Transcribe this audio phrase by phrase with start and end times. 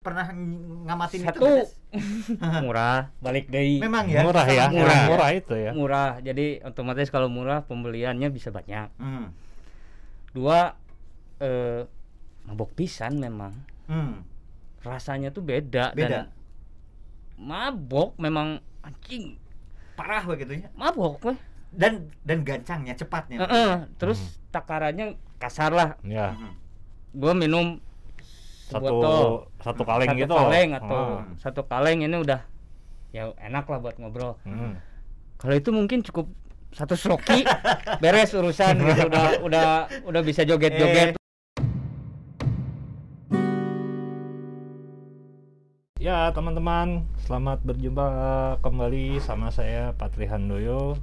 [0.00, 1.44] pernah ng- ngamatin Satu.
[1.44, 1.48] itu
[2.64, 5.04] murah balik dari memang ya murah ya, murah, ya.
[5.04, 5.70] murah itu ya.
[5.76, 9.28] murah jadi otomatis kalau murah pembeliannya bisa banyak Hmm.
[10.32, 10.72] dua
[11.36, 11.84] eh,
[12.48, 13.52] mabok pisan memang
[13.84, 14.24] Hmm.
[14.80, 16.32] rasanya tuh beda, beda dan
[17.36, 19.36] mabok memang anjing
[19.92, 21.36] parah begitu ya mabok weh.
[21.70, 26.56] dan dan gancangnya cepatnya Heeh, terus takarannya kasar lah Ya, Hmm.
[27.12, 27.84] gua minum
[28.70, 29.20] satu sebotol
[29.58, 30.32] satu kaleng satu gitu.
[30.32, 31.18] kaleng atau Oh.
[31.36, 32.40] satu kaleng ini udah
[33.10, 34.78] ya enak lah buat ngobrol Hmm.
[35.36, 36.30] kalau itu mungkin cukup
[36.70, 37.42] satu sloki
[38.02, 39.66] beres urusan gitu udah udah
[40.06, 41.18] udah bisa joget-joget
[46.00, 48.06] Ya teman-teman, selamat berjumpa
[48.64, 50.96] kembali sama saya Patri Handoyo.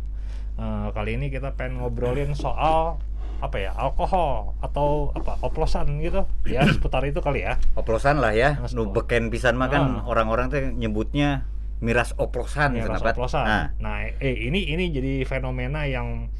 [0.57, 2.97] Eh, kali ini kita pengen ngobrolin soal
[3.37, 6.25] apa ya alkohol atau apa oplosan gitu.
[6.49, 7.61] Ya seputar itu kali ya.
[7.77, 8.57] Oplosan lah ya.
[8.57, 10.09] Mas, nu beken pisan mah kan Ah.
[10.09, 11.45] orang-orang tuh nyebutnya
[11.77, 13.45] miras oplosan kenapa rasa oplosan.
[13.45, 13.65] nah.
[13.77, 16.33] Nah, eh ini ini jadi fenomena yang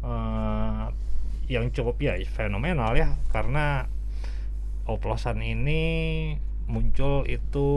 [0.00, 0.84] eh,
[1.48, 3.12] yang cukup ya fenomenal ya.
[3.28, 3.84] Karena
[4.88, 5.82] oplosan ini
[6.64, 7.68] muncul itu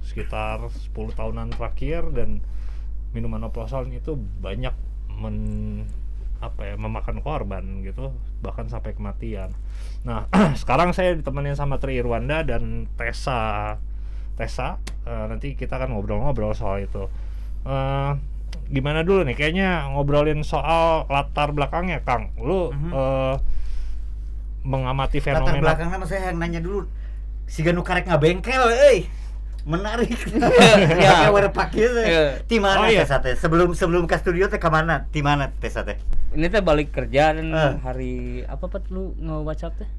[0.00, 2.40] sekitar 10 tahunan terakhir dan
[3.12, 4.72] minuman oplosan itu banyak
[5.08, 5.36] men
[6.44, 8.12] apa ya memakan korban gitu
[8.44, 9.56] bahkan sampai kematian.
[10.04, 10.28] Nah,
[10.60, 13.76] sekarang saya ditemenin sama Tri Irwanda dan Tessa
[14.36, 14.76] Tessa
[15.08, 17.08] eh, nanti kita akan ngobrol-ngobrol soal itu.
[17.64, 18.10] Eh,
[18.68, 19.36] gimana dulu nih?
[19.36, 22.36] Kayaknya ngobrolin soal latar belakangnya, Kang.
[22.36, 22.90] Lu Mhm.
[22.92, 23.36] eh,
[24.64, 26.88] mengamati latar fenomena belakangnya mah saya yang nanya dulu
[27.44, 29.04] si ganu karek ngabengkel euy
[29.64, 30.12] menarik.
[31.00, 31.28] Ya.
[31.28, 32.24] ya pakai Ya.
[32.44, 33.04] di mana Oh, iya.
[33.04, 35.08] Teh sebelum sebelum ke studio teh ke mana?
[35.08, 35.72] Di mana teh
[36.34, 37.72] ini teh balik kerja dan Eh.
[37.80, 38.12] hari
[38.44, 39.90] apa pat lu nge WhatsApp teh?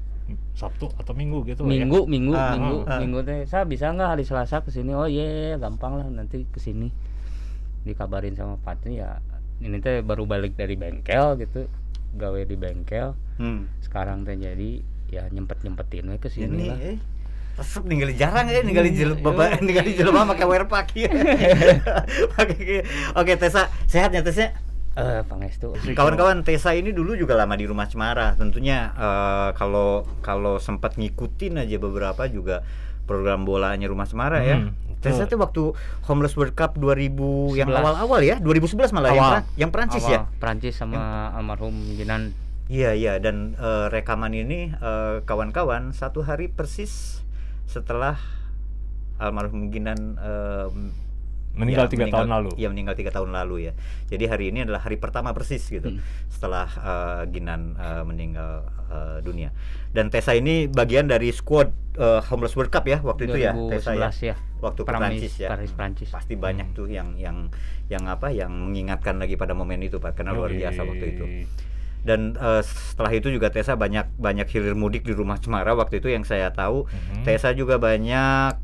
[0.52, 1.86] Sabtu atau Minggu gitu lah ya.
[1.86, 2.98] minggu minggu Ah, minggu ah.
[2.98, 3.38] minggu teh.
[3.44, 6.06] Saya bisa nggak hari Selasa ke sini oh iya gampang lah.
[6.06, 6.90] Nanti ke sini
[7.82, 9.22] dikabarin sama Patri ya.
[9.56, 11.66] Ini teh baru balik dari bengkel gitu.
[12.12, 13.14] Gawe di bengkel.
[13.36, 13.68] Hmm.
[13.78, 16.78] sekarang teh jadi ya nyempet nyempetin we ke sini ini lah.
[16.80, 16.96] eh
[17.56, 19.56] resep ninggalin jarang eh ninggalin Hmm, jelek iya.
[19.64, 20.92] ninggalin jelema pakai wear pack
[22.36, 24.52] Pakai- oke Tessa sehatnya Tessa
[24.92, 28.32] eh pangestu Kawan-kawan Tessa ini dulu juga lama di rumah Cemara.
[28.32, 32.64] Tentunya eh, kalau kalau sempat ngikutin aja beberapa juga
[33.04, 34.56] program bolanya rumah Cemara ya.
[34.58, 35.30] Hmm, Tessa betul.
[35.30, 35.62] tuh waktu
[36.02, 37.12] Homeless World Cup 2000
[37.54, 37.76] yang 11.
[37.78, 39.32] awal-awal ya, 2011 malah yang, Awal.
[39.34, 40.24] Pra- yang Prancis ya.
[40.24, 41.00] Awal Prancis sama
[41.30, 42.32] almarhum Jinan
[42.66, 47.20] Iya iya dan eh, rekaman ini eh, kawan-kawan satu hari persis
[47.66, 48.16] setelah
[49.18, 50.68] almarhum Ginan eh,
[51.56, 52.50] Meninggal ya, tiga tahun lalu.
[52.60, 53.72] Iya meninggal tiga tahun lalu ya.
[54.12, 56.04] Jadi hari ini adalah hari pertama persis gitu Hmm.
[56.28, 58.60] setelah eh, Ginan eh, meninggal
[58.92, 59.56] eh, dunia.
[59.88, 63.96] Dan Tessa ini bagian dari squad eh, Homeless World Cup ya waktu itu ya Tessa
[63.96, 64.12] ya.
[64.12, 65.48] 2011 ya Waktu Prancis ya.
[65.48, 66.76] Paris Prancis Pasti banyak Hmm.
[66.76, 67.48] tuh yang yang
[67.88, 71.24] yang apa yang mengingatkan lagi pada momen itu Pak karena luar biasa waktu itu
[72.02, 76.12] dan eh, setelah itu juga Tessa banyak banyak hilir mudik di rumah Cemara waktu itu
[76.12, 76.84] yang saya tahu.
[76.84, 77.24] Mhm.
[77.24, 78.58] Tessa juga banyak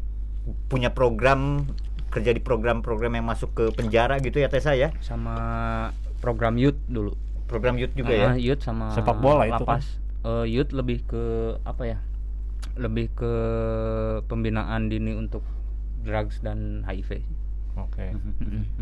[0.66, 1.64] punya program
[2.12, 4.92] kerja di program-program yang masuk ke penjara gitu ya Tessa ya?
[5.00, 5.34] Sama
[6.20, 7.16] program youth dulu.
[7.48, 8.28] Program youth juga ya?
[8.32, 9.80] Ah, youth sama Sepak bola itu kan?
[9.80, 11.22] lapas Eh, youth lebih ke
[11.66, 11.98] apa ya
[12.78, 13.32] lebih ke
[14.30, 15.42] pembinaan dini untuk
[16.06, 17.26] drugs dan HIV
[17.78, 18.12] Oke.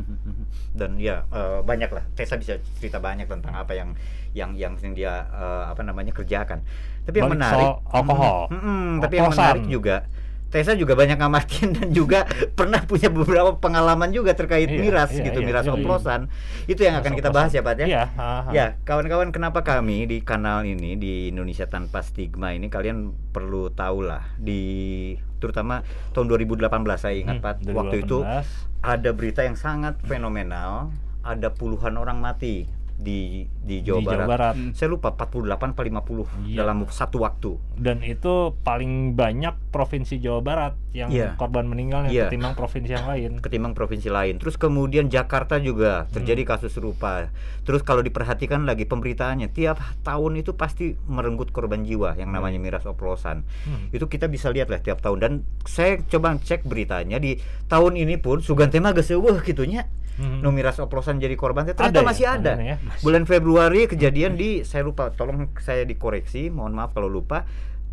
[0.79, 3.95] dan ya eh, banyak lah Tessa bisa cerita banyak tentang apa yang
[4.35, 6.63] yang yang sering dia eh, apa namanya kerjakan
[7.07, 8.39] tapi yang Balik menarik soal alkohol.
[8.51, 9.97] Mm, mm, mm, tapi yang menarik juga
[10.51, 12.27] Tessa juga banyak ngamatin dan juga
[12.59, 15.73] pernah punya beberapa pengalaman juga terkait Iya, miras iya, gitu iya, miras iya.
[15.73, 16.21] oplosan
[16.67, 18.05] itu yang akan kita bahas ya Pak ya Iya.
[18.51, 22.99] Ya, kawan-kawan kenapa kami di kanal ini di Indonesia Tanpa Stigma ini kalian
[23.31, 24.61] perlu tahu lah di
[25.37, 26.67] terutama tahun 2018
[26.97, 28.85] saya ingat Hmm, Pak waktu itu 2018.
[28.85, 30.91] ada berita yang sangat fenomenal
[31.21, 32.67] ada puluhan orang mati
[33.01, 34.29] di di Jawa, Di Jawa Barat.
[34.29, 34.55] Barat.
[34.57, 34.73] Hmm.
[34.77, 36.63] Saya lupa 48 apa 50 Iya.
[36.63, 37.53] dalam satu waktu.
[37.81, 41.33] dan itu paling banyak provinsi Jawa Barat yang Iya.
[41.41, 42.29] korban meninggalnya Iya.
[42.29, 43.31] ketimbang provinsi yang lain.
[43.41, 44.37] ketimbang provinsi lain.
[44.37, 47.33] Terus kemudian Jakarta juga terjadi kasus serupa.
[47.65, 52.85] Terus kalau diperhatikan lagi pemberitaannya, tiap tahun itu pasti merenggut korban jiwa yang namanya miras
[52.85, 53.49] oplosan.
[53.65, 53.89] Hmm.
[53.91, 55.33] Itu kita bisa lihat lah tiap tahun dan
[55.65, 59.89] saya coba cek beritanya di tahun ini pun Sugantema geus eueuh kitunya.
[60.21, 60.45] Hmm.
[60.51, 62.05] Miras oplosan jadi korban ternyata Ada ya?
[62.05, 62.53] masih ada.
[62.53, 62.77] Ada ya?
[63.01, 67.49] Bulan Februari kejadian di saya lupa tolong saya dikoreksi, mohon maaf kalau lupa.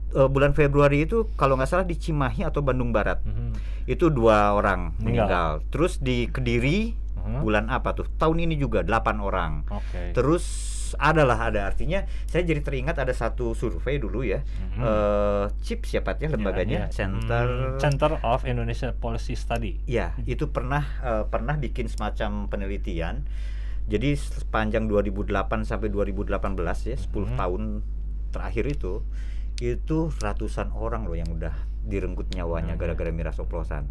[0.10, 3.56] Eh, bulan Februari itu kalau nggak salah di Cimahi atau Bandung Barat Mhm.
[3.88, 5.28] itu dua orang Meninggal.
[5.28, 5.50] meninggal.
[5.70, 7.40] Terus di Kediri Mhm.
[7.42, 8.08] bulan apa tuh?
[8.14, 9.52] Tahun ini juga delapan orang.
[9.68, 10.12] Oke.
[10.12, 10.44] Terus
[10.96, 14.80] ada lah ada artinya saya jadi teringat ada satu survei dulu ya Mhm.
[14.80, 16.94] eh, CIP siapa ya Ya, lembaganya ya.
[16.94, 19.84] Center Hmm, Center of Indonesia Policy Study.
[19.84, 23.28] Ya, itu pernah eh, pernah bikin semacam penelitian.
[23.88, 27.38] Jadi sepanjang 2008 sampai 2018 ya, 10 Mhm.
[27.38, 27.62] tahun
[28.30, 29.04] terakhir itu
[29.58, 32.80] itu ratusan orang loh yang udah direnggut nyawanya Mhm.
[32.80, 33.88] gara-gara miras oplosan.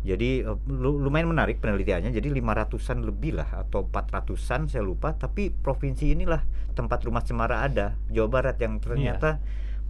[0.00, 2.08] Jadi eh, lu- lumayan menarik penelitiannya.
[2.08, 6.40] Jadi 500-an lebih lah atau 400-an saya lupa, tapi provinsi inilah
[6.72, 9.36] tempat rumah cemara ada, Jawa Barat yang ternyata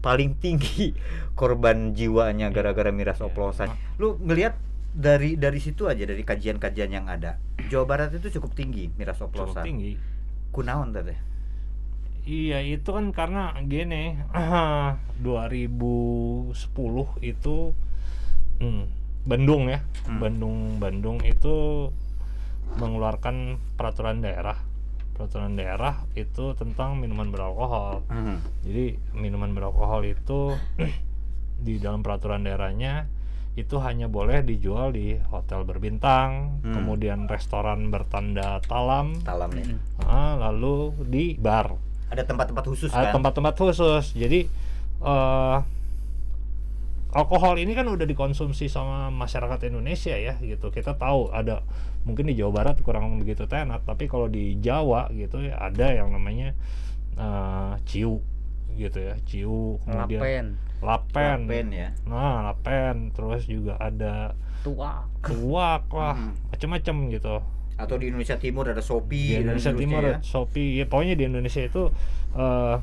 [0.01, 0.97] paling tinggi
[1.35, 3.29] korban jiwanya gara-gara miras Iya.
[3.29, 3.69] oplosan.
[3.97, 4.57] Lu ngelihat
[4.91, 7.39] dari dari situ aja dari kajian-kajian yang ada.
[7.69, 9.63] Jawa Barat itu cukup tinggi miras Cukup oplosan.
[9.63, 9.95] tinggi.
[10.51, 11.15] Kunaon teh?
[12.21, 14.19] Iya itu kan karena gini
[15.25, 16.53] 2010
[17.23, 17.57] itu
[18.61, 18.85] hmm,
[19.23, 20.19] Bandung ya Hmm.
[20.19, 21.87] Bandung Bandung itu
[22.73, 23.37] mengeluarkan
[23.75, 24.57] peraturan daerah
[25.13, 28.41] peraturan daerah itu tentang minuman beralkohol Hmm.
[28.63, 30.57] jadi minuman beralkohol itu
[31.61, 33.05] di dalam peraturan daerahnya
[33.53, 36.73] itu hanya boleh dijual di hotel berbintang Hmm.
[36.73, 39.51] kemudian restoran bertanda talam Talam.
[39.51, 39.79] Mm-mm.
[40.01, 41.77] ah, lalu di bar
[42.09, 43.21] Ada tempat-tempat khusus ada kan?
[43.21, 44.49] tempat-tempat khusus jadi
[45.01, 45.59] eh
[47.11, 51.63] alkohol ini kan udah dikonsumsi sama masyarakat Indonesia ya gitu kita tahu ada
[52.03, 56.11] mungkin di Jawa Barat kurang begitu tenar tapi kalau di Jawa gitu ya ada yang
[56.11, 56.55] namanya
[57.19, 58.23] eh ciu
[58.75, 60.47] gitu ya ciu kemudian Lapen,
[60.81, 61.89] lapen, Lapen ya.
[62.07, 64.33] nah lapen terus juga ada
[64.63, 65.05] tua.
[65.21, 66.33] tuak lah Hmm.
[66.49, 67.43] macem-macem gitu
[67.75, 70.17] Atau di Indonesia Timur ada Shopee di Indonesia Timur ya.
[70.21, 71.89] Shopee ya pokoknya di Indonesia itu
[72.37, 72.77] eh,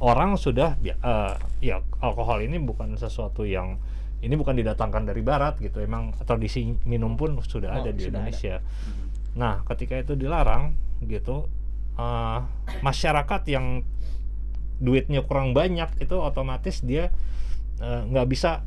[0.00, 3.78] orang sudah eh, ya alkohol ini bukan sesuatu yang
[4.18, 8.18] ini bukan didatangkan dari barat gitu emang tradisi minum pun sudah Oh, ada di sudah
[8.20, 8.58] Indonesia.
[8.58, 9.06] Mhm.
[9.34, 11.46] nah ketika itu dilarang gitu
[11.94, 12.38] eh,
[12.80, 13.82] masyarakat yang
[14.78, 17.10] duitnya kurang banyak itu otomatis dia
[17.78, 18.62] eh, nggak bisa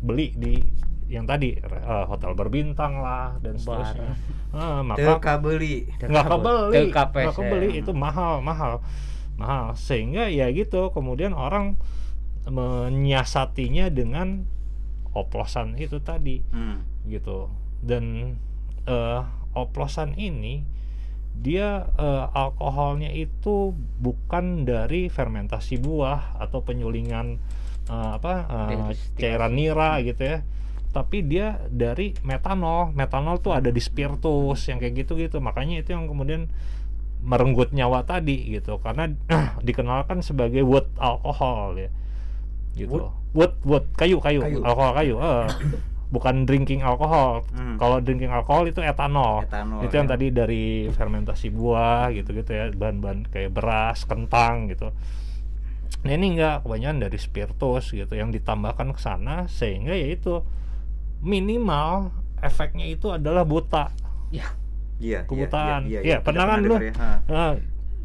[0.00, 0.60] beli di
[1.08, 4.14] yang tadi eh, hotel berbintang lah dan seterusnya.
[4.50, 5.88] Ah, maka Teka beli.
[5.98, 6.76] nggak kebeli.
[6.92, 8.80] Nggak kebeli itu mahal mahal
[9.40, 11.80] mahal sehingga ya gitu kemudian orang
[12.44, 14.44] menyiasatinya dengan
[15.12, 16.40] oplosan itu tadi.
[16.54, 16.86] Hmm.
[17.08, 17.50] gitu.
[17.80, 18.36] Dan
[18.86, 19.20] eh,
[19.56, 20.62] oplosan ini
[21.30, 23.72] dia eh, alkoholnya itu
[24.02, 27.40] bukan dari fermentasi buah atau penyulingan
[27.88, 28.32] eh, apa
[28.92, 29.18] Destilasi.
[29.18, 30.38] cairan nira gitu ya.
[30.90, 32.90] Tapi dia dari metanol.
[32.94, 36.50] Metanol tuh ada di spiritus yang kayak gitu gitu makanya itu yang kemudian
[37.20, 38.76] merenggut nyawa tadi gitu.
[38.78, 39.08] Karena
[39.66, 41.90] dikenalkan sebagai wood alkohol ya.
[42.74, 43.08] Gitu.
[43.30, 43.54] Wood?
[43.62, 44.58] Wood kayu kayu, Kayu.
[44.62, 45.46] alkohol kayu eh.
[46.10, 47.78] bukan drinking alkohol Hmm.
[47.78, 50.12] kalau drinking alkohol itu etanol, Etanol, itu yang ya.
[50.14, 52.66] tadi dari fermentasi buah gitu-gitu ya.
[52.68, 54.90] Bahan-bahan kayak beras kentang gitu.
[56.02, 56.66] Nah ini enggak.
[56.66, 60.42] Kebanyakan dari spiritus gitu yang ditambahkan ke sana sehingga ya itu
[61.20, 63.92] minimal efeknya itu adalah buta.
[64.30, 64.50] Ya,
[65.00, 65.80] Iya, iya, Kebutaan.
[65.84, 66.76] iya, Iya, Kita pernah kan lu?
[66.76, 66.92] ya.
[67.26, 67.50] Nah,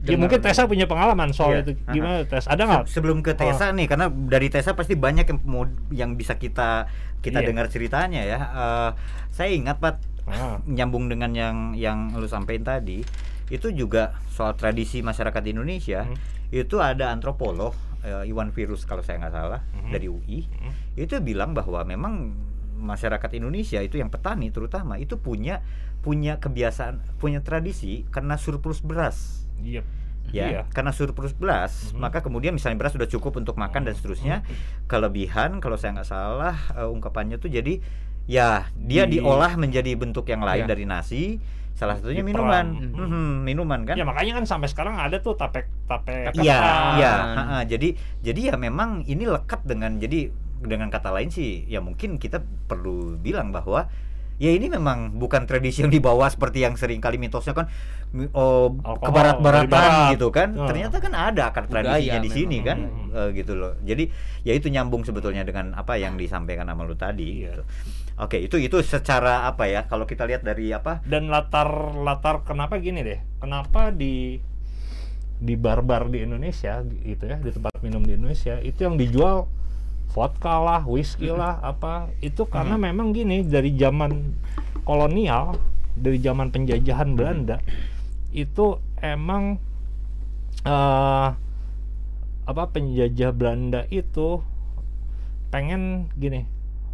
[0.02, 1.62] ya mungkin Tessa punya pengalaman soal Iya.
[1.62, 5.26] itu gimana Tes ada nggak Se- Sebelum ke Tessa nih, karena dari Tessa pasti banyak
[5.26, 6.88] yang mau yang bisa kita
[7.20, 7.48] kita Iya.
[7.48, 8.40] dengar ceritanya ya.
[8.40, 8.90] Eh,
[9.30, 13.06] saya ingat Pat Ah, nyambung dengan yang yang lu sampaikan tadi,
[13.48, 16.02] itu juga soal tradisi masyarakat Indonesia.
[16.02, 16.18] Hmm.
[16.50, 19.92] Itu ada antropolog eh, Iwan Virus kalau saya nggak salah Mhm.
[19.92, 20.40] dari UI.
[20.46, 20.74] Hmm.
[20.96, 22.34] Itu bilang bahwa memang
[22.76, 25.62] masyarakat Indonesia itu yang petani terutama itu punya
[26.06, 29.82] punya kebiasaan, punya tradisi karena surplus beras iya
[30.30, 30.62] ya Iya.
[30.70, 31.98] karena surplus beras Mhm.
[31.98, 34.46] maka kemudian misalnya beras sudah cukup untuk makan dan seterusnya
[34.86, 37.82] kelebihan kalau saya nggak salah eh, ungkapannya tuh jadi
[38.26, 40.70] ya dia Di- diolah menjadi bentuk yang lain Iya.
[40.70, 41.38] dari nasi
[41.74, 42.30] salah satunya Diperang.
[42.48, 43.06] minuman Mhm.
[43.06, 46.58] Mhm, minuman kan ya makanya kan sampai sekarang ada tuh tapek tapek Iya,
[46.96, 47.14] iya.
[47.68, 52.40] Jadi, jadi ya memang ini lekat dengan jadi dengan kata lain sih, ya mungkin kita
[52.66, 53.86] perlu bilang bahwa
[54.36, 57.72] ya ini memang bukan tradisi yang dibawa seperti yang sering kali mitosnya kan
[58.36, 60.12] oh, Alkohol ke barat-baratan barat.
[60.16, 60.50] gitu kan.
[60.56, 62.68] Ternyata kan ada akar tradisinya Budaya di sini memang.
[62.68, 63.12] kan, Hmm.
[63.16, 63.74] Eh, gitu loh.
[63.82, 64.12] Jadi
[64.44, 67.44] ya itu nyambung sebetulnya dengan apa yang disampaikan sama lu tadi.
[67.44, 67.60] Iya.
[67.60, 67.64] gitu.
[68.16, 69.88] Oke, itu itu secara apa ya?
[69.88, 71.04] Kalau kita lihat dari apa?
[71.04, 74.40] dan latar latar kenapa gini deh kenapa di
[75.36, 79.52] di bar-bar di Indonesia gitu ya di tempat minum di Indonesia itu yang dijual
[80.16, 82.08] vodka lah whisky lah apa.
[82.20, 84.32] Itu karena memang gini dari zaman
[84.82, 85.60] kolonial
[85.92, 87.60] dari zaman penjajahan Belanda
[88.32, 88.66] itu
[88.98, 89.60] emang
[90.64, 91.30] eh
[92.46, 94.40] apa penjajah Belanda itu
[95.50, 96.46] pengen gini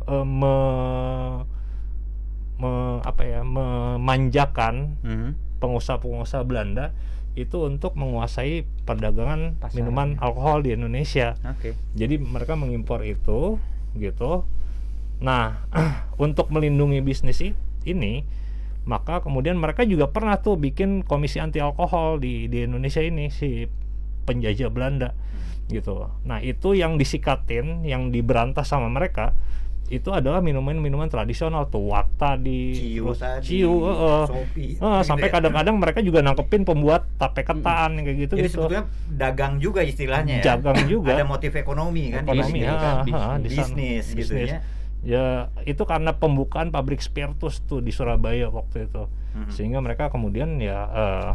[0.04, 0.56] eh, me,
[2.58, 5.30] me- apa ya memanjakan Mhm.
[5.60, 6.90] pengusaha-pengusaha Belanda
[7.36, 9.76] itu untuk menguasai perdagangan Pasaran.
[9.76, 11.40] minuman alkohol di Indonesia.
[11.48, 11.74] Oke.
[11.96, 13.56] Jadi mereka mengimpor itu
[13.96, 14.44] gitu.
[15.24, 15.64] Nah,
[16.26, 17.40] untuk melindungi bisnis
[17.88, 18.26] ini,
[18.84, 23.70] maka kemudian mereka juga pernah tuh bikin komisi anti alkohol di di Indonesia ini si
[24.28, 25.16] penjajah Belanda
[25.72, 26.12] gitu.
[26.28, 29.32] Nah, itu yang disikatin, yang diberantas sama mereka
[29.92, 33.44] itu adalah minuman-minuman tradisional tuh Wakta di Ciu terus tadi.
[33.60, 33.76] Ciu.
[34.24, 35.34] Shopee, Eh, gitu sampai ya.
[35.36, 38.56] kadang-kadang mereka juga nangkepin pembuat tape ketan yang kayak gitu Jadi gitu.
[38.58, 40.56] sebetulnya dagang juga istilahnya ya.
[40.56, 41.12] Dagang juga.
[41.14, 43.04] Ada motif ekonomi kan Ekonomi, ah, kan.
[43.04, 43.36] di sana.
[43.38, 44.50] bisnis, gitu Bisnis.
[44.50, 44.60] ya.
[45.02, 45.26] Ya
[45.64, 49.50] itu karena pembukaan pabrik spiritus tuh di Surabaya waktu itu, Mhm.
[49.50, 51.30] sehingga mereka kemudian ya eh,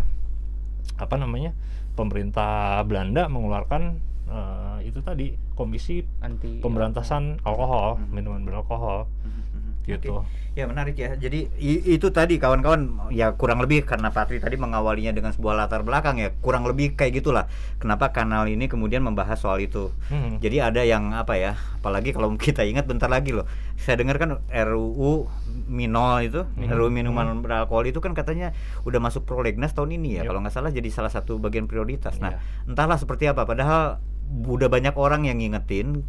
[0.97, 1.53] apa namanya
[1.93, 8.09] pemerintah Belanda mengeluarkan eh, itu tadi komisi anti pemberantasan alkohol Mhm.
[8.11, 9.87] minuman beralkohol Mhm.
[9.87, 10.23] gitu.
[10.23, 10.45] Oke.
[10.57, 11.13] Ya menarik ya.
[11.15, 16.17] Jadi itu tadi kawan-kawan ya kurang lebih karena Patri tadi mengawalinya dengan sebuah latar belakang
[16.17, 17.45] ya kurang lebih kayak gitulah.
[17.77, 19.93] Kenapa kanal ini kemudian membahas soal itu.
[20.09, 20.41] Hmm.
[20.41, 21.61] Jadi ada yang apa ya?
[21.77, 23.45] Apalagi kalau kita ingat bentar lagi loh.
[23.77, 25.29] Saya dengar kan RUU
[25.69, 26.73] Minol itu, Mhm.
[26.73, 30.25] RUU minuman beralkohol itu kan katanya udah masuk prolegnas tahun ini ya.
[30.25, 30.29] Yep.
[30.33, 32.17] Kalau nggak salah jadi salah satu bagian prioritas.
[32.17, 32.41] Nah, Iya.
[32.65, 33.45] entahlah seperti apa.
[33.45, 36.03] Padahal udah banyak orang yang ngingetin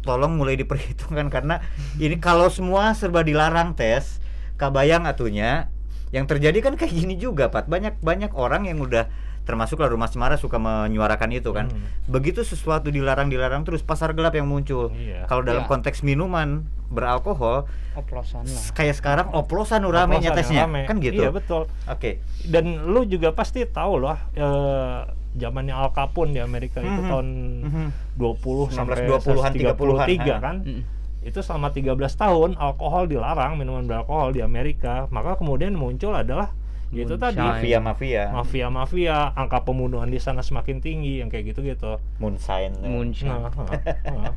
[0.00, 1.58] tolong mulai diperhitungkan karena
[1.96, 4.22] ini kalau semua serba dilarang tes
[4.54, 5.68] kabayang atunya
[6.08, 9.10] yang terjadi kan kayak gini juga Pat banyak banyak orang yang udah
[9.42, 11.82] termasuk lah rumah Cemara suka menyuarakan itu kan Hmm.
[12.04, 15.26] begitu sesuatu dilarang dilarang terus pasar gelap yang muncul Iya.
[15.26, 15.70] kalau dalam Iya.
[15.70, 20.82] konteks minuman beralkohol oplosan lah kayak sekarang oplosan ramenya Oplosan yang tesnya rame.
[20.84, 21.62] kan gitu Iya betul.
[21.84, 22.10] oke
[22.44, 24.98] Dan lu juga pasti tahu loh eh,
[25.36, 27.08] zamannya Al Capone di Amerika itu Mhm.
[27.08, 27.26] tahun
[27.62, 27.86] Mhm.
[28.16, 30.42] 20 sampai 1920-an, 30-an, 33 ha.
[30.42, 30.56] kan.
[30.64, 30.82] Mm.
[31.22, 35.04] Itu selama 13 tahun alkohol dilarang, minuman beralkohol di Amerika.
[35.08, 36.54] Maka kemudian muncul adalah
[36.94, 37.50] itu tadi Moonshine.
[37.50, 41.98] mafia mafia mafia-mafia, angka pembunuhan di sana semakin tinggi yang kayak gitu-gitu.
[42.22, 43.32] moonshine Moonshine.
[43.32, 44.30] Nah, ha, ha.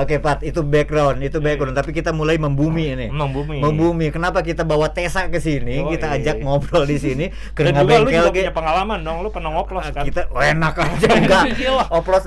[0.00, 1.76] Oke Pat, itu background, itu background.
[1.76, 3.06] Tapi kita mulai membumi ini.
[3.12, 3.60] Emang bumi.
[3.60, 4.08] Membumi.
[4.08, 5.84] Kenapa kita bawa Tesa ke sini?
[5.84, 5.94] Yoi.
[5.94, 7.26] Kita ajak ngobrol di sini.
[7.56, 10.02] Ke Dan juga lu juga punya pengalaman dong, lu pernah ngoplos kan?
[10.08, 11.44] Kita oh, enak aja enggak.
[11.92, 12.24] Oplos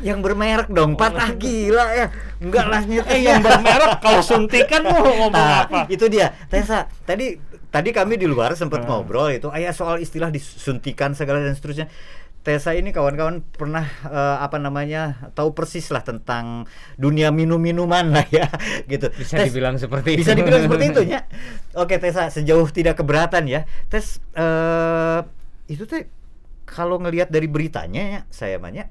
[0.00, 0.94] yang bermerek dong.
[0.94, 2.06] Pat ah gila ya.
[2.40, 3.04] Enggak lah nyet.
[3.10, 5.80] Eh yang bermerek kalau suntikan mau ngomong Nah, apa?
[5.90, 6.32] itu dia.
[6.48, 7.36] Tesa, tadi
[7.70, 8.88] tadi kami di luar sempat Hmm.
[9.02, 11.88] ngobrol itu ayah soal istilah disuntikan segala dan seterusnya.
[12.40, 16.64] Tesa ini kawan-kawan pernah eh, apa namanya tahu persis lah tentang
[16.96, 18.48] dunia minum-minuman lah ya
[18.92, 19.12] gitu.
[19.12, 21.28] bisa Tes, dibilang seperti bisa itu dibilang seperti itu ya.
[21.84, 23.68] Oke Tesa sejauh tidak keberatan ya.
[23.92, 25.20] Tes eh
[25.68, 26.08] itu teh
[26.64, 28.88] kalau ngelihat dari beritanya ya saya banyak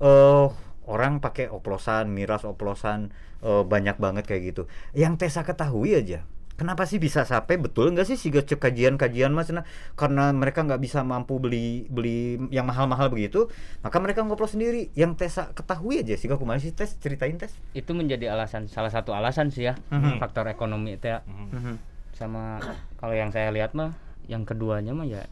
[0.00, 0.46] eh
[0.86, 3.10] orang pakai oplosan, miras oplosan
[3.42, 4.62] eh, banyak banget kayak gitu.
[4.94, 6.22] Yang Tesa ketahui aja.
[6.60, 9.64] Kenapa sih bisa sampai betul nggak sih sih kajian-kajian mas nah,
[9.96, 13.48] karena mereka nggak bisa mampu beli beli yang mahal-mahal begitu
[13.80, 17.96] maka mereka ngoplos sendiri yang Tesa ketahui aja sih kumaha sih tes ceritain tes itu
[17.96, 20.20] menjadi alasan salah satu alasan sih ya Mhm.
[20.20, 21.80] faktor ekonomi itu ya Mhm.
[22.12, 22.60] sama
[23.00, 23.96] kalau yang saya lihat mah
[24.28, 25.24] yang keduanya mah ya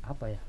[0.00, 0.40] apa ya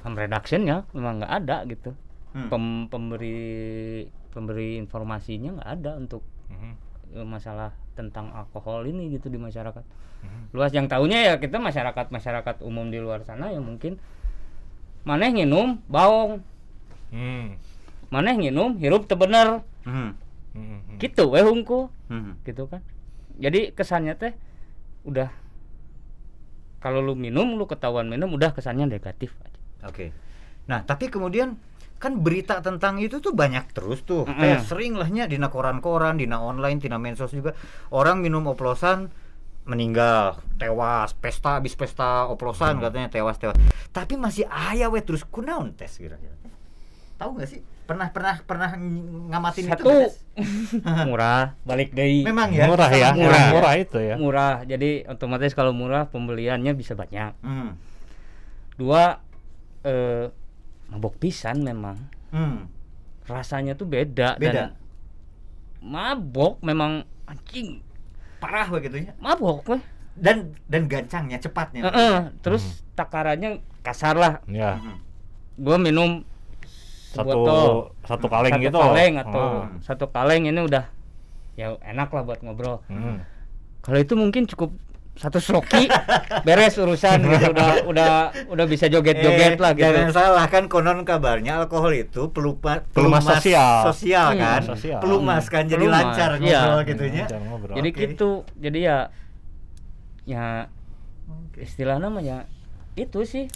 [0.00, 1.92] harm reduction ya memang nggak ada gitu
[2.32, 2.48] Hmm.
[2.48, 6.81] Pem- pemberi pemberi informasinya nggak ada untuk Mhm.
[7.12, 9.84] Eh, masalah tentang alkohol ini gitu di masyarakat
[10.22, 10.54] Mhm.
[10.54, 13.98] luas yang tahunya ya kita masyarakat masyarakat umum di luar sana ya mungkin
[15.02, 16.40] maneh nginum baong
[17.12, 17.58] Hmm.
[18.08, 20.10] maneh nginum hirup teu bener Mhm.
[20.56, 20.96] Mhm.
[21.02, 22.46] gitu weh hungku Mhm.
[22.46, 22.80] gitu kan
[23.36, 24.32] jadi kesannya teh
[25.02, 25.28] udah
[26.78, 30.14] kalau lu minum lu ketahuan minum udah kesannya negatif aja Oke.
[30.70, 31.58] Nah, tapi kemudian
[32.02, 34.26] kan berita tentang itu tuh banyak terus tuh.
[34.26, 34.34] Mm-mm.
[34.34, 37.54] Kayak sering lahnya dina koran-koran, dina online, dina medsos juga.
[37.88, 39.14] Orang minum oplosan
[39.62, 43.54] meninggal, tewas, pesta habis pesta oplosan katanya tewas tewas.
[43.88, 46.34] Tapi masih aya we terus kunaon tes kira-kira.
[47.14, 47.62] Tahu nggak sih?
[47.82, 50.14] Pernah pernah pernah ng- ngamatin itu satu Tes?
[51.06, 52.64] murah balik deui Memang ya.
[52.64, 53.74] murah ya, murah, murah.
[53.76, 54.14] itu ya.
[54.16, 57.74] murah jadi otomatis kalau murah pembeliannya bisa banyak Hmm.
[58.74, 59.20] dua
[59.82, 60.30] eh
[60.92, 61.96] mabok pisan memang
[62.28, 62.68] Hmm.
[63.24, 64.52] rasanya tuh beda, Beda.
[64.52, 64.68] dan
[65.80, 67.80] mabok memang anjing
[68.38, 69.14] Parah we gitu ya.
[69.16, 69.82] mabok weh
[70.12, 71.88] Dan dan gancangnya, cepatnya.
[71.88, 74.76] Heeh, terus takarannya kasar lah Ya.
[74.76, 74.96] Mhm.
[75.58, 76.20] gua minum
[77.08, 77.64] Satu sebotol
[78.02, 78.78] satu kaleng satu gitu.
[78.78, 79.64] kaleng atau Oh.
[79.80, 80.84] satu kaleng ini udah
[81.54, 83.24] ya enak lah buat ngobrol Hmm.
[83.80, 84.72] kalau itu mungkin cukup
[85.12, 85.92] satu sloki
[86.40, 88.12] beres urusan gitu udah udah
[88.48, 93.20] udah bisa joget-joget Eh, lah gitu Jangan salah kan konon kabarnya alkohol itu peluma, Pelumas
[93.22, 93.84] sosial.
[93.86, 94.40] sosial Hmm.
[94.40, 94.60] kan.
[94.66, 94.98] Sosial.
[94.98, 96.60] Pelumas kan jadi Pelumas, lancar iya.
[96.64, 97.26] ngobrol gitu ya.
[97.38, 97.74] Ngobrol.
[97.76, 98.00] jadi Oke.
[98.02, 98.98] gitu jadi ya
[100.24, 100.46] ya
[101.28, 101.58] Oke.
[101.60, 102.48] istilah namanya
[102.94, 103.52] itu sih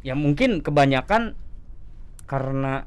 [0.00, 1.34] ya mungkin kebanyakan
[2.24, 2.84] karena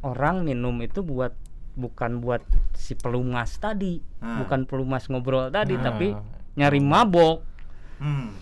[0.00, 1.36] orang minum itu buat
[1.72, 2.40] bukan buat
[2.74, 4.40] si pelumas tadi Hmm.
[4.40, 5.84] bukan pelumas ngobrol tadi Hmm.
[5.84, 6.08] tapi
[6.54, 7.44] nyari mabok
[7.96, 8.34] Hmm.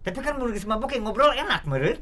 [0.00, 1.96] Tapi kan menurut mabok yang ngobrol enak meren.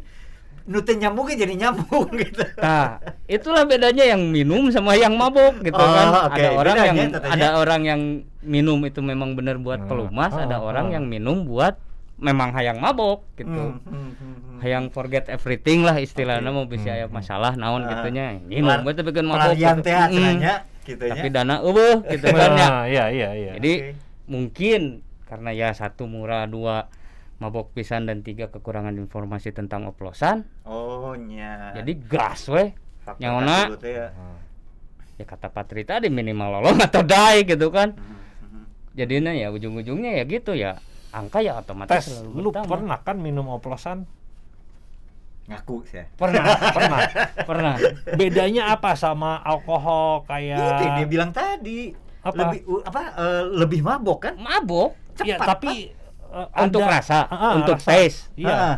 [0.64, 2.44] Nute nyambungnya jadi nyambung gitu.
[2.58, 6.36] nah itulah bedanya yang minum sama yang mabok gitu Oh, kan oke.
[6.36, 7.32] ada orang Bedanya yang katanya.
[7.32, 8.00] ada orang yang
[8.42, 9.88] minum itu memang benar buat Hmm.
[9.88, 10.92] pelumas ada Oh, orang oh.
[10.92, 11.80] yang minum buat
[12.14, 14.58] memang hayang mabok gitu Hmm, hmm, hmm, hmm.
[14.60, 16.52] hayang forget everything lah istilahnya Oke.
[16.52, 17.14] mau bisa Hmm.
[17.14, 17.88] masalah naon Ah.
[17.94, 19.86] gitunya minum gue bikin mabok pelarian gitu.
[19.86, 21.12] teh cenanya gitu ya.
[21.14, 23.52] tapi dana eueuh gitu kan ya Nah, iya iya iya.
[23.56, 23.92] jadi Oke.
[24.26, 24.80] mungkin
[25.28, 26.88] karena ya satu murah dua
[27.36, 31.76] mabok pisan dan tiga kekurangan informasi tentang oplosan Oh nya.
[31.76, 32.72] jadi gas weh
[33.68, 34.08] dulu teh ya.
[34.10, 34.36] Hmm.
[35.14, 38.64] ya kata Patri tadi minimal lolong atau die gitu kan Hmm, hmm.
[38.92, 42.68] jadinya ya ujung-ujungnya ya gitu ya angka ya otomatis Tes, selalu lu bertambah.
[42.68, 44.04] pernah kan minum oplosan?
[45.48, 46.04] Ngaku saya.
[46.12, 46.44] pernah
[46.76, 47.00] Pernah.
[47.40, 47.74] pernah
[48.12, 51.88] Bedanya apa sama alkohol Itu kayak yang dia bilang tadi.
[52.20, 52.36] Apa?
[52.52, 54.34] Lebih apa eh, lebih mabok kan?
[54.36, 55.90] mabok Ya, Cepat, tapi
[56.26, 57.88] uh, untuk ada- rasa Ah, ah, untuk rasa.
[57.88, 58.52] taste Iya.
[58.52, 58.76] Ah.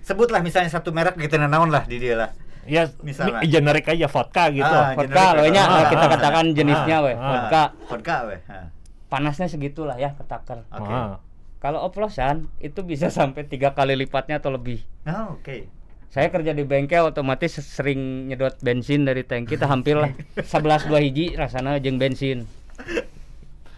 [0.00, 2.30] Sebutlah misalnya satu merek gitu naon lah di dia lah.
[2.62, 3.40] Ya, Misalnya.
[3.40, 4.68] mi- generik aja vodka gitu.
[4.68, 7.28] Ah, vodka loh nya Ah, kita ah, katakan jenisnya ah, weh ah.
[7.30, 8.40] vodka Vodka weh.
[8.46, 8.68] Ah.
[9.08, 10.84] panasnya segitulah ya ketaker Oke.
[10.86, 11.16] Ah.
[11.58, 15.64] kalau oplosan itu bisa sampai tiga kali lipatnya atau lebih Oh, oke.
[16.08, 20.12] saya kerja di bengkel otomatis sering nyedot bensin dari tangki kita hampir lah
[20.44, 22.44] 11 dua hiji rasanya jeung bensin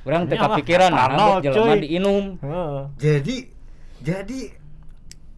[0.02, 2.80] orang kepikiran nah Arnold, jelema diinum Heeh.
[2.96, 3.36] Jadi
[4.00, 4.40] jadi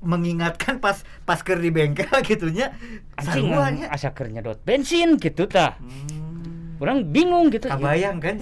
[0.01, 2.75] mengingatkan pas pas ker di bengkel gitunya
[3.15, 3.87] anjing saruannya.
[3.87, 6.83] asa keur nyedot bensin gitu tah Hmm.
[6.83, 8.35] orang bingung gitu Kabayang kan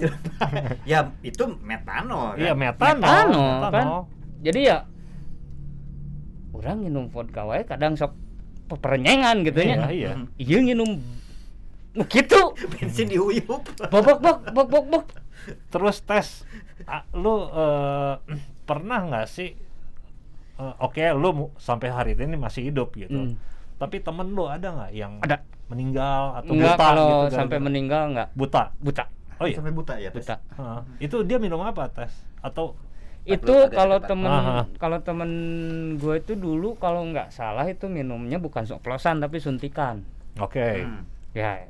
[0.89, 2.41] ya itu metanol kan?
[2.41, 3.05] Iya, metanol.
[3.05, 3.85] Metanol, kan?
[4.41, 4.77] jadi ya
[6.51, 8.13] orang minum vodka wae kadang sok
[8.65, 10.09] peperenyengan gitu Iya, nya iya.
[10.37, 10.97] iya nginum
[11.91, 13.61] Nu gitu bensin diuyup
[13.91, 14.17] bok bok
[14.49, 15.05] bok bok bok
[15.67, 16.45] Terus tes,
[16.85, 18.13] ah, lu eh,
[18.69, 19.49] pernah nggak sih?
[20.55, 23.17] eh, Oke, lu mu- sampai hari ini masih hidup gitu.
[23.27, 23.35] Hmm.
[23.75, 25.41] Tapi temen lu ada nggak yang Ada.
[25.67, 27.33] meninggal atau enggak buta kalau gitu?
[27.33, 28.63] sampai meninggal enggak buta.
[28.77, 29.05] buta
[29.39, 29.57] Oh iya.
[29.57, 30.21] sampai buta ya Tes?
[30.21, 30.79] buta Heeh.
[31.01, 32.13] Itu dia minum apa tes?
[32.39, 32.77] Atau
[33.23, 34.29] itu kalau temen
[34.75, 35.29] kalau temen
[35.95, 40.01] gue itu dulu kalau nggak salah itu minumnya bukan oplosan tapi suntikan
[40.35, 40.57] oke.
[40.81, 41.05] Hmm.
[41.31, 41.69] ya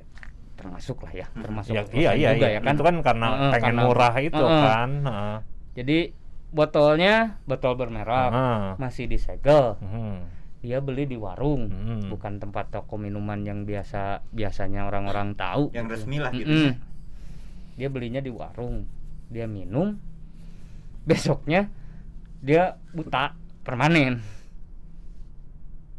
[0.62, 2.56] termasuk lah ya termasuk Ya, iya iya juga iya.
[2.56, 4.62] ya kan Itu kan karena Heeh, pengen karena- murah itu Heeh.
[4.64, 4.90] kan.
[5.02, 5.38] Heeh.
[5.74, 5.98] jadi
[6.52, 8.62] botolnya botol bermerek Heeh.
[8.78, 10.30] masih disegel Hmm.
[10.60, 12.06] dia beli di warung Hmm.
[12.08, 15.96] bukan tempat toko minuman yang biasa biasanya orang-orang tahu yang gitu.
[15.96, 16.74] resmi lah gitu Mm-mm.
[17.74, 18.86] dia belinya di warung
[19.28, 19.98] dia minum
[21.02, 21.66] besoknya
[22.38, 24.22] dia buta permanen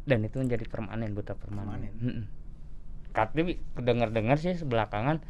[0.03, 1.93] dan itu menjadi permanen buta permanen, Permanen.
[1.97, 2.25] Mm-mm.
[3.15, 3.41] Tapi
[3.75, 5.21] dengar-dengar sih belakangan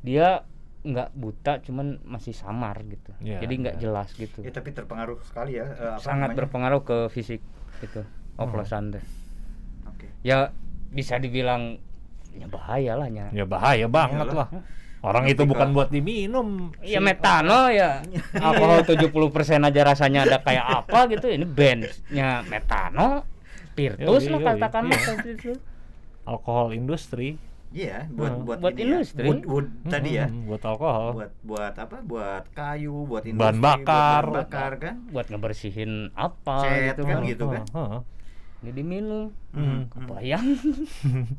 [0.00, 0.44] dia
[0.82, 3.82] nggak buta cuman masih samar gitu Iya, jadi nggak iya.
[3.82, 6.38] jelas gitu ya tapi terpengaruh sekali ya eh, apa sangat namanya?
[6.38, 7.40] berpengaruh ke fisik
[7.80, 8.44] gitu Oh.
[8.44, 9.04] oplosan teh
[9.86, 10.10] Oke.
[10.20, 10.50] ya
[10.90, 11.78] bisa dibilang
[12.30, 14.50] ya bahaya lah nya Ya bahaya banget Iyalah.
[14.50, 14.66] lah.
[15.00, 16.48] Orang itu Ketika- bukan buat diminum.
[16.80, 18.02] Ya Si- metanol ya
[18.42, 19.14] alkohol 70%
[19.62, 23.22] aja rasanya ada kayak apa gitu ini bandnya metanol
[23.72, 24.98] Virtus Yoi, lah yoi, katakan iya.
[24.98, 25.52] seperti itu.
[26.24, 27.36] Alkohol industri.
[27.74, 28.46] iya buat Hmm.
[28.46, 29.26] buat, Buat ini ya, industri.
[29.26, 31.08] wood, wood tadi ya Hmm, buat alkohol.
[31.18, 34.22] buat buat apa buat kayu buat Bahan industri bakar.
[34.22, 37.44] buat bahan bakar kan buat ngebersihin apa Cat gitu kan kan gitu.
[37.50, 37.64] kan.
[37.68, 38.00] Heeh.
[38.64, 39.90] jadi minum Hmm.
[39.90, 40.46] kebayang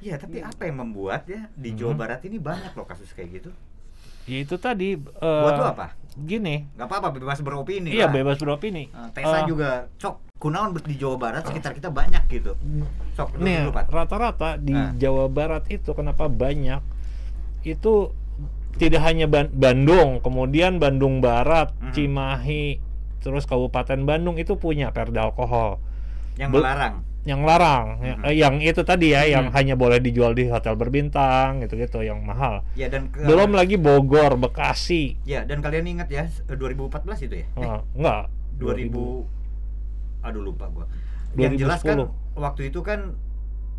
[0.00, 1.76] Iya, tapi apa yang membuat ya di.
[1.76, 3.50] Jawa Barat ini banyak loh kasus kayak gitu?
[4.30, 4.94] Ya itu tadi.
[4.94, 5.86] eh, Buat lu apa?
[6.16, 6.70] Gini.
[6.74, 8.12] Gak apa-apa, bebas beropini Iya lah.
[8.12, 8.86] bebas beropini.
[8.86, 12.54] Eh, Tesa Eh, juga, cok, kunaon di Jawa Barat sekitar kita banyak gitu.
[13.12, 14.94] Sok, lu Nih rata-rata di Ah.
[14.94, 16.78] Jawa Barat itu kenapa banyak?
[17.60, 18.14] Itu
[18.72, 21.92] tidak hanya Ban- Bandung, kemudian Bandung Barat, Mhm.
[21.92, 22.78] Cimahi,
[23.18, 25.82] terus Kabupaten Bandung itu punya perda alkohol
[26.36, 26.94] Yang Bel- melarang.
[27.20, 29.54] Yang larang, eh, yang itu tadi ya, yang Mhm.
[29.54, 32.64] hanya boleh dijual di hotel berbintang, gitu-gitu, yang mahal.
[32.72, 37.44] Ya dan ke- Belum lagi Bogor, Bekasi, Ya, dan kalian ingat ya eh, 2014 itu
[37.44, 37.46] ya?
[37.50, 38.22] Eh, Ah, enggak,
[38.56, 39.28] 2000
[40.20, 40.84] Aduh lupa gua.
[41.32, 41.40] 2010.
[41.40, 41.98] Yang jelas kan
[42.34, 43.16] waktu itu kan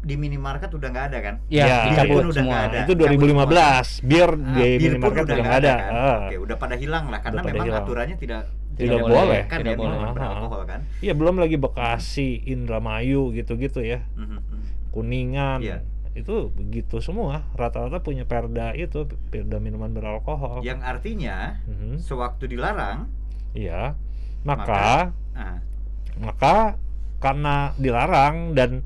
[0.01, 1.35] di minimarket udah nggak ada kan?
[1.45, 2.79] ya, Ya, dicabut udah semua ada.
[2.81, 5.73] itu 2015, bir Ah, di minimarket udah nggak nggak ada.
[5.75, 5.91] kan?
[5.91, 6.17] Ah.
[6.25, 7.81] Oke, udah pada hilang lah karena memang hilang.
[7.81, 8.41] aturannya tidak
[8.81, 9.41] Tidak boleh.
[9.45, 9.97] kan Tidak ya boleh.
[10.11, 10.79] beralkohol kan.
[10.99, 14.59] Iya belum lagi Bekasi, Indramayu gitu-gitu ya, Mhm, mhm.
[14.89, 15.77] Kuningan, Iya.
[16.13, 17.47] itu begitu semua.
[17.53, 20.59] Rata-rata punya perda itu, perda minuman beralkohol.
[20.61, 23.07] Yang artinya Mhm, sewaktu dilarang,
[23.51, 23.95] Iya,
[24.41, 25.59] maka ah,
[26.17, 26.75] maka
[27.17, 28.83] karena dilarang dan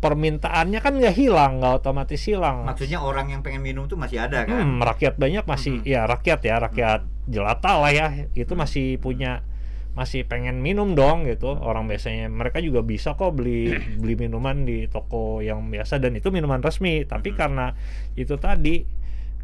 [0.00, 4.48] permintaannya kan nggak hilang nggak otomatis hilang Maksudnya orang yang pengen minum tuh masih ada
[4.48, 4.56] kan?
[4.56, 5.86] Hmm, rakyat banyak masih Mhm.
[5.86, 8.64] ya rakyat ya rakyat jelata lah ya itu Hmm.
[8.64, 9.44] masih punya
[9.90, 14.86] masih pengen minum dong gitu orang biasanya mereka juga bisa kok beli beli minuman di
[14.86, 17.36] toko yang biasa dan itu minuman resmi tapi Mhm.
[17.36, 17.66] karena
[18.14, 18.82] itu tadi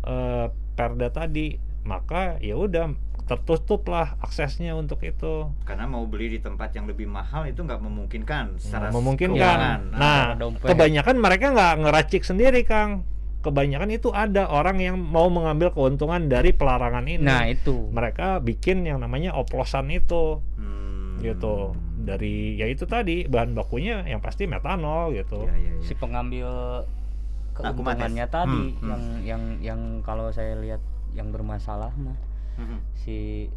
[0.03, 2.90] eh, perda tadi maka ya udah
[3.27, 7.79] tertutup lah aksesnya untuk itu Karena mau beli di tempat yang lebih mahal itu nggak
[7.79, 9.35] memungkinkan secara Nggak memungkinkan.
[9.37, 9.81] keuangan.
[9.91, 10.69] Nah, Secara dompet.
[10.69, 13.03] kebanyakan mereka nggak ngeracik sendiri kang
[13.39, 18.83] kebanyakan itu ada orang yang mau mengambil keuntungan dari pelarangan ini nah itu mereka bikin
[18.83, 21.19] yang namanya oplosan itu Hmm.
[21.19, 25.79] gitu dari ya itu tadi bahan bakunya yang pasti metanol gitu Ya, ya, ya.
[25.81, 26.49] si pengambil
[26.83, 27.55] mates.
[27.57, 28.89] keuntungannya tadi Hmm, hmm.
[28.89, 32.19] yang yang yang kalau saya lihat yang bermasalah mah
[32.57, 32.79] Mhm.
[32.95, 33.49] si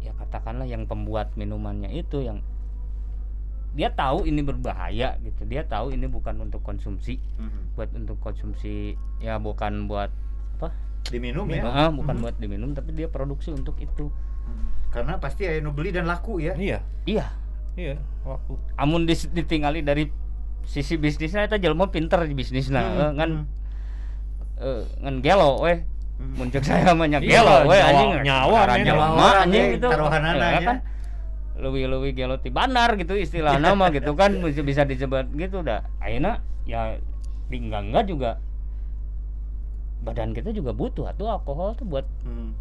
[0.00, 2.40] ya katakanlah yang pembuat minumannya itu yang
[3.72, 7.76] dia tahu ini berbahaya gitu dia tahu ini bukan untuk konsumsi Mhm.
[7.76, 10.08] buat untuk konsumsi ya bukan buat
[10.56, 10.72] apa
[11.06, 11.62] Diminum ya.
[11.62, 12.22] Ah, bukan Mhm.
[12.22, 14.08] buat diminum tapi dia produksi untuk itu
[14.86, 16.56] Karena pasti ayo nu beli dan laku ya.
[16.56, 17.28] iya iya
[17.76, 20.08] iya laku amun dis- ditinggali dari
[20.64, 23.44] sisi bisnisnya itu jelma pinter di bisnis nah Hmm, ngan hmm.
[24.58, 25.95] eh, ngan gelo weh Hmm.
[26.16, 28.10] Muncul saya banyak Iya, gelo nyawa- anjing.
[28.24, 30.60] nyawa, nyawa anjing gitu taruhanana, Ya ya.
[30.62, 30.76] kan?
[31.56, 35.80] lebih-lebih gelo ti bandar gitu istilah nama gitu kan bisa bisa disebut gitu dah.
[35.98, 37.00] Akhirnya ya
[37.46, 38.36] di enggak juga.
[39.98, 42.52] Badan kita juga butuh atau alkohol tuh buat Hmm.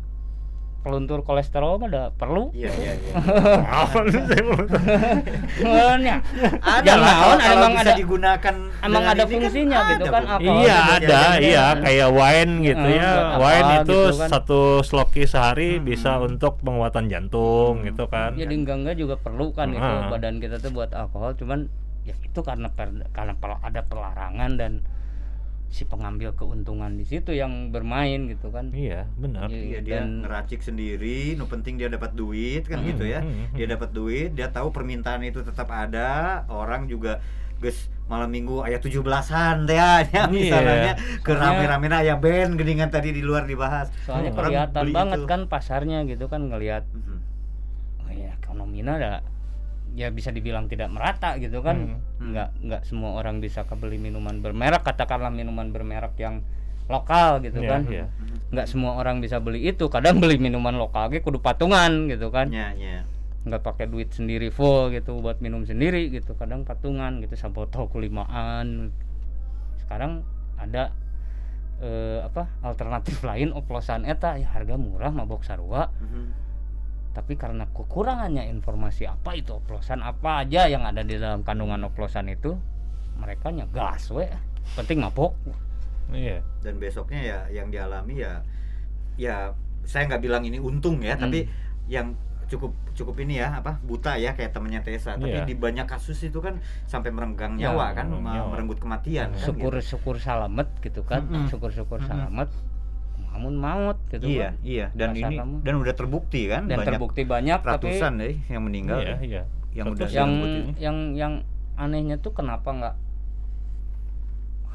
[0.85, 3.13] Peluntur kolesterol mah udah perlu Iya iya iya.
[3.81, 4.43] apa sih saya?
[5.57, 6.15] Makanya,
[6.61, 10.29] Ada lah kalau, kalau emang bisa ada- digunakan emang ada ini fungsinya gitu kan, Bu.
[10.29, 11.81] alkohol iya ada iya kan.
[11.81, 14.29] kayak wine gitu Hmm, ya wine apa itu gitu kan.
[14.29, 15.83] satu sloki sehari Hmm.
[15.83, 17.85] bisa untuk penguatan jantung Hmm.
[17.85, 20.05] gitu kan jadi enggak enggak juga perlu kan itu Ah.
[20.07, 21.65] badan kita tuh buat alkohol cuman
[22.03, 24.71] ya itu karena per- karena ada pelarangan dan
[25.75, 29.59] si pengambil keuntungan di situ yang bermain gitu kan iya benar Iya.
[29.61, 33.19] Iya dia Dan- ngeracik sendiri, nu penting dia dapat duit kan Hmm, gitu ya.
[33.19, 33.73] hmm, Dia hmm.
[33.75, 36.09] dapat duit, dia tahu permintaan itu tetap ada,
[36.47, 37.19] orang juga
[37.57, 40.23] guys malam minggu ayat 17-an teh ya Iya.
[40.25, 43.91] misalnya ke rame-rame aya band geningan tadi di luar dibahas.
[44.01, 45.27] soalnya Orang kelihatan banget itu.
[45.27, 47.19] kan pasarnya gitu kan ngelihat Mhm.
[47.99, 49.11] oh ya ekonominya ada
[49.95, 52.31] ya bisa dibilang tidak merata gitu kan Hmm.
[52.31, 56.43] nggak nggak semua orang bisa kebeli minuman bermerek katakanlah minuman bermerek yang
[56.85, 58.05] lokal gitu Iya, kan iya.
[58.51, 62.51] nggak semua orang bisa beli itu kadang beli minuman lokal ge kudu patungan gitu kan
[62.51, 63.07] Ya, ya.
[63.41, 67.97] nggak pakai duit sendiri full gitu buat minum sendiri gitu kadang patungan gitu sampai toko
[67.97, 68.91] limaan
[69.77, 70.21] sekarang
[70.55, 70.91] ada
[71.77, 76.44] eh, apa alternatif lain oplosan eta ya harga murah mabok sarua Mhm.
[77.15, 82.27] Tapi karena kekurangannya informasi apa itu oplosan apa aja yang ada di dalam kandungan oplosan
[82.27, 82.59] itu
[83.15, 84.27] mereka nyegas we
[84.75, 85.31] penting mabok
[86.11, 88.43] iya Dan besoknya ya yang dialami ya
[89.15, 91.23] ya saya nggak bilang ini untung ya, Hmm.
[91.23, 91.47] tapi
[91.87, 92.11] yang
[92.45, 95.45] cukup cukup ini ya apa buta ya kayak temennya Tessa tapi Iya.
[95.45, 98.53] di banyak kasus itu kan sampai merenggang Ya, nyawa kan nyawa.
[98.53, 99.97] merenggut kematian kan, syukur gitu.
[99.97, 101.47] syukur salamet gitu kan Mm-mm.
[101.47, 102.09] syukur syukur Mm-mm.
[102.11, 102.49] salamet
[103.35, 105.55] namun maut gitu iya kan iya dan Kasar ini kamu.
[105.61, 109.41] dan udah terbukti kan dan banyak terbukti banyak tapi ratusan deh yang meninggal iya iya
[109.75, 110.71] yang udah yang ini.
[110.79, 111.33] yang yang
[111.75, 112.95] anehnya tuh kenapa nggak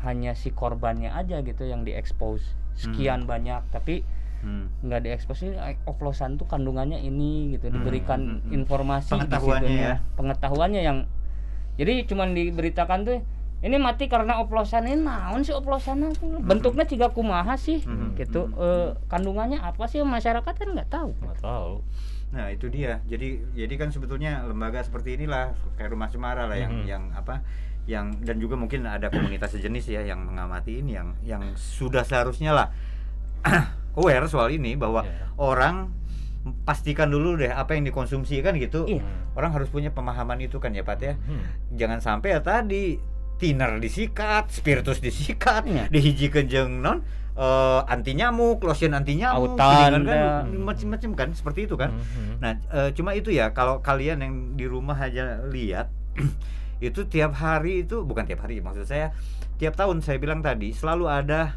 [0.00, 2.44] hanya si korbannya aja gitu yang diekspos
[2.76, 4.04] sekian banyak tapi
[4.40, 4.72] Hmm.
[4.80, 8.56] nggak diekspos ini eh, oplosan tuh kandungannya ini gitu Hmm, diberikan hmm, hmm.
[8.56, 9.96] informasi Pengetahuannya ya.
[10.16, 10.98] pengetahuannya yang
[11.76, 13.20] jadi cuman diberitakan tuh
[13.60, 18.56] ini mati karena oplosan ini naon sih oplosan bentuknya tiga kumaha sih Hmm, gitu hmm,
[18.56, 21.84] Eh, kandungannya apa sih masyarakat kan nggak tahu nggak tahu
[22.30, 23.02] Nah itu dia.
[23.04, 26.86] Jadi jadi kan sebetulnya lembaga seperti inilah kayak Rumah Cemara lah yang Mhm.
[26.86, 27.42] yang apa
[27.90, 32.54] yang dan juga mungkin ada komunitas sejenis ya yang mengamati ini yang yang sudah seharusnya
[32.54, 32.68] lah
[33.98, 35.26] aware soal ini bahwa Iya.
[35.36, 35.90] orang
[36.62, 38.86] pastikan dulu deh apa yang dikonsumsi kan gitu.
[38.86, 39.04] Iya.
[39.34, 41.18] Orang harus punya pemahaman itu kan ya Pat ya.
[41.18, 41.42] Hmm.
[41.74, 42.96] Jangan sampai ya tadi
[43.40, 45.88] tiner disikat, spiritus disikat, Iya.
[45.88, 47.00] dihijikeun jeung non
[47.34, 51.96] eh, anti nyamuk, lotion anti nyamuk, Autan, kan macam-macam kan seperti itu kan.
[51.96, 52.36] Hmm.
[52.36, 55.88] Nah, eh, cuma itu ya kalau kalian yang di rumah aja lihat
[56.84, 59.12] itu tiap hari itu bukan tiap hari maksud saya
[59.60, 61.56] tiap tahun saya bilang tadi selalu ada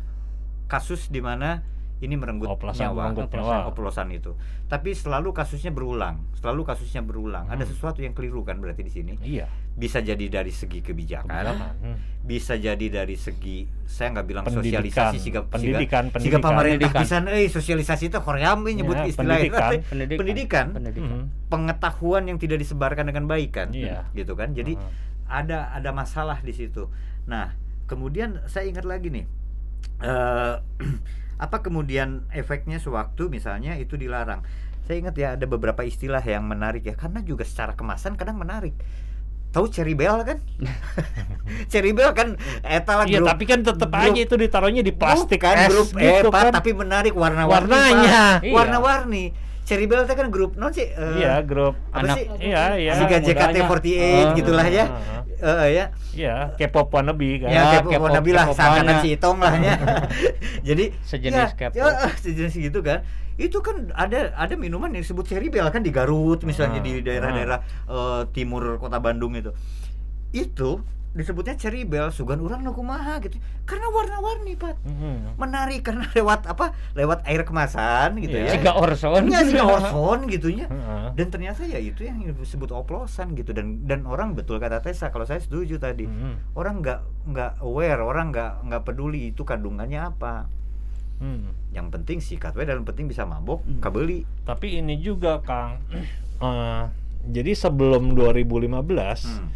[0.68, 1.64] kasus di mana
[2.04, 3.66] ini merenggut Oplosan nyawa merenggut oplosan, nyawa.
[3.66, 4.32] oplosan itu
[4.66, 7.72] tapi selalu kasusnya berulang selalu kasusnya berulang ada Hmm.
[7.72, 9.48] sesuatu yang keliru kan berarti di sini Iya.
[9.74, 11.74] bisa jadi dari segi kebijakan, Kebijakan.
[11.80, 11.98] Hmm.
[12.22, 14.84] bisa jadi dari segi saya nggak bilang Pendidikan.
[14.84, 16.42] sosialisasi siga Pendidikan, siga pendidikan.
[16.42, 17.24] pemerintah Pendidikan.
[17.24, 19.72] bisa eh sosialisasi itu koream eh, nyebut Ya, istilah itu pendidikan.
[19.82, 21.26] pendidikan pendidikan pendidikan Hmm.
[21.48, 24.12] pengetahuan yang tidak disebarkan dengan baik kan Iya.
[24.12, 24.92] gitu kan jadi Hmm.
[25.26, 26.92] ada ada masalah di situ
[27.24, 29.26] nah kemudian saya ingat lagi nih
[30.02, 30.56] eh
[31.42, 34.42] apa kemudian efeknya sewaktu misalnya itu dilarang
[34.84, 38.76] saya ingat ya ada beberapa istilah yang menarik ya karena juga secara kemasan kadang menarik
[39.54, 40.42] tahu cherry bell kan
[41.72, 45.70] cherry bell kan eta lah Iya, tapi kan tetap aja itu ditaruhnya di plastik es
[45.70, 46.54] grup gitu eh, Pak, kan.
[46.58, 48.42] tapi menarik warna-warni Warnanya.
[48.42, 48.50] Pak.
[48.50, 48.54] Iya.
[49.66, 52.92] Bell itu kan grup non sih eh, Iya, grup apa Anak- sih Iya, iya.
[52.94, 53.20] Mudanya.
[53.24, 54.36] JKT48 Oh.
[54.36, 55.20] gitulah ya Heeh.
[55.44, 57.50] Eh, ya Iya, K-pop wannabe kan.
[57.50, 59.02] ya K-pop- K-pop seakan mana.
[59.02, 59.76] si Itong lah ya
[60.68, 61.76] jadi Sejenis ya, K-pop.
[61.76, 63.02] ya, sejenis gitu kan
[63.34, 67.02] itu kan ada ada minuman yang disebut cherry bell kan di Garut misalnya Ah, di
[67.02, 69.50] daerah-daerah eh, timur kota Bandung itu
[70.32, 70.80] itu
[71.14, 75.38] disebutnya cherry bell sugan orang nu kumaha gitu karena warna-warni pak Mhm.
[75.38, 78.50] menarik karena lewat apa lewat air kemasan gitu Iya.
[78.50, 80.66] ya Jika Orson Iya, sih orson gitunya
[81.14, 85.24] dan ternyata ya itu yang disebut oplosan gitu dan dan orang betul kata Tessa kalau
[85.24, 86.58] saya setuju tadi Mhm.
[86.58, 90.50] orang nggak nggak aware orang nggak nggak peduli itu kandungannya apa
[91.16, 91.54] Hmm.
[91.70, 93.80] yang penting sikat we dalam penting bisa mabok Hmm.
[93.80, 95.78] kabeli Tapi ini juga Kang.
[96.36, 96.84] Eh,
[97.26, 99.48] jadi sebelum 2015 Hmm.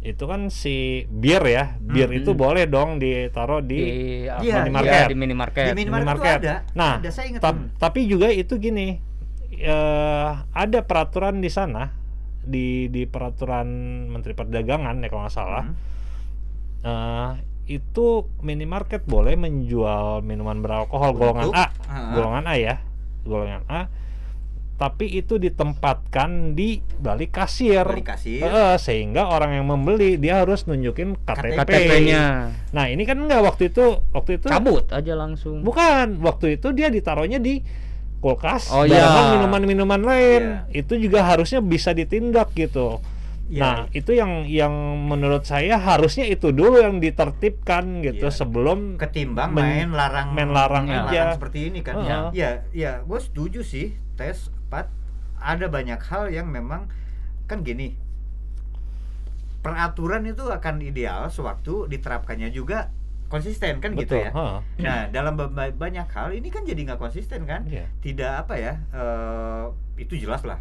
[0.00, 2.18] Itu kan si bir ya, bir Hmm.
[2.18, 3.90] itu boleh dong ditaruh di di
[4.24, 4.88] apa, Iya, minimarket.
[4.90, 5.64] iya, di minimarket.
[5.66, 6.38] di minimarket, minimarket.
[6.38, 8.96] itu ada Nah, ada saya ingat Ta- tapi juga itu gini,
[9.52, 11.92] eh, ada peraturan di sana
[12.40, 13.68] di di peraturan
[14.08, 15.64] Menteri Perdagangan ya kalau nggak salah.
[15.64, 15.76] Hmm.
[16.80, 17.30] eh,
[17.68, 18.06] itu
[18.40, 21.68] minimarket boleh menjual minuman beralkohol golongan Untuk- A,
[22.10, 22.74] golongan A ya,
[23.22, 23.80] golongan A.
[24.80, 27.84] Tapi itu ditempatkan di balik kasir.
[27.84, 28.40] Balik kasir.
[28.40, 31.52] Eh, sehingga orang yang membeli dia harus nunjukin KTP.
[31.54, 32.24] KTP-nya
[32.70, 35.60] Nah ini kan enggak waktu itu waktu itu cabut aja langsung.
[35.60, 37.60] bukan waktu itu dia ditaruhnya di
[38.18, 39.32] kulkas Oh, iya.
[39.32, 40.42] minuman-minuman lain.
[40.66, 40.80] Iya.
[40.80, 43.00] Itu juga harusnya bisa ditindak gitu.
[43.46, 44.70] Ya, Nah, itu yang yang
[45.04, 48.32] menurut saya harusnya itu dulu yang ditertibkan gitu Iya.
[48.32, 51.34] sebelum ketimbang men- main larang main larang main aja.
[51.34, 52.22] seperti ini kan Heeh.
[52.30, 54.86] ya ya gue setuju sih tes pat
[55.36, 56.86] ada banyak hal yang memang
[57.44, 57.98] kan gini
[59.60, 62.88] peraturan itu akan ideal sewaktu diterapkannya juga
[63.28, 64.22] konsisten kan gitu betul.
[64.22, 64.58] ya heeh.
[64.80, 67.86] nah dalam ba- ba- banyak hal ini kan jadi nggak konsisten kan Iya.
[68.00, 69.64] tidak apa ya eh,
[69.98, 70.58] itu jelas lah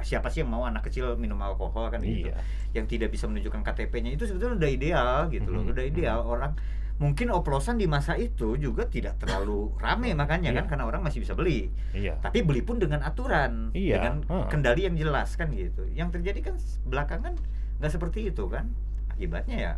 [0.00, 2.36] siapa sih yang mau anak kecil minum alkohol kan gitu Iya.
[2.74, 5.72] yang tidak bisa menunjukkan KTP-nya itu sebetulnya udah ideal gitu loh Mhm.
[5.72, 6.52] udah ideal orang
[6.94, 10.70] mungkin oplosan di masa itu juga tidak terlalu rame makanya kan Iya.
[10.70, 11.66] karena orang masih bisa beli.
[11.90, 12.22] Iya.
[12.22, 14.46] tapi beli pun dengan aturan Iya, dengan heeh.
[14.46, 15.82] kendali yang jelas kan gitu.
[15.90, 16.54] Yang terjadi kan
[16.86, 17.34] belakangan
[17.82, 18.70] nggak seperti itu kan.
[19.10, 19.72] Akibatnya ya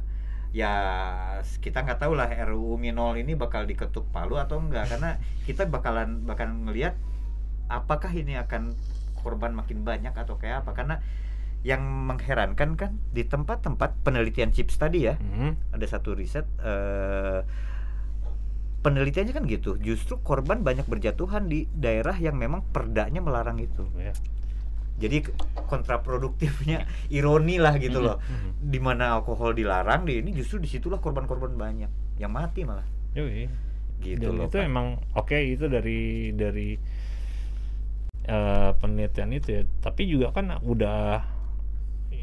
[0.53, 0.73] ya
[1.61, 6.23] kita nggak tahu lah RUU Minol ini bakal diketuk palu atau enggak karena kita bakalan
[6.23, 6.97] bakalan ngelihat
[7.67, 8.73] apakah ini akan
[9.19, 10.73] korban makin banyak atau kayak apa.
[10.73, 10.97] Karena
[11.63, 15.73] yang mengherankan kan di tempat-tempat penelitian chips tadi ya Mhm.
[15.73, 17.41] ada satu riset eh,
[18.81, 24.15] penelitiannya kan gitu justru korban banyak berjatuhan di daerah yang memang perdanya melarang itu Iya.
[24.97, 25.27] jadi
[25.67, 28.51] kontraproduktifnya ironi lah gitu loh Mhm.
[28.63, 33.51] di mana alkohol dilarang di ini justru di situlah korban-korban banyak yang mati malah Yoi.
[33.99, 34.65] gitu Dan loh itu Pak.
[34.65, 36.69] emang oke itu dari dari
[38.23, 39.63] eh, penelitian itu ya.
[39.81, 41.23] Tapi juga kan udah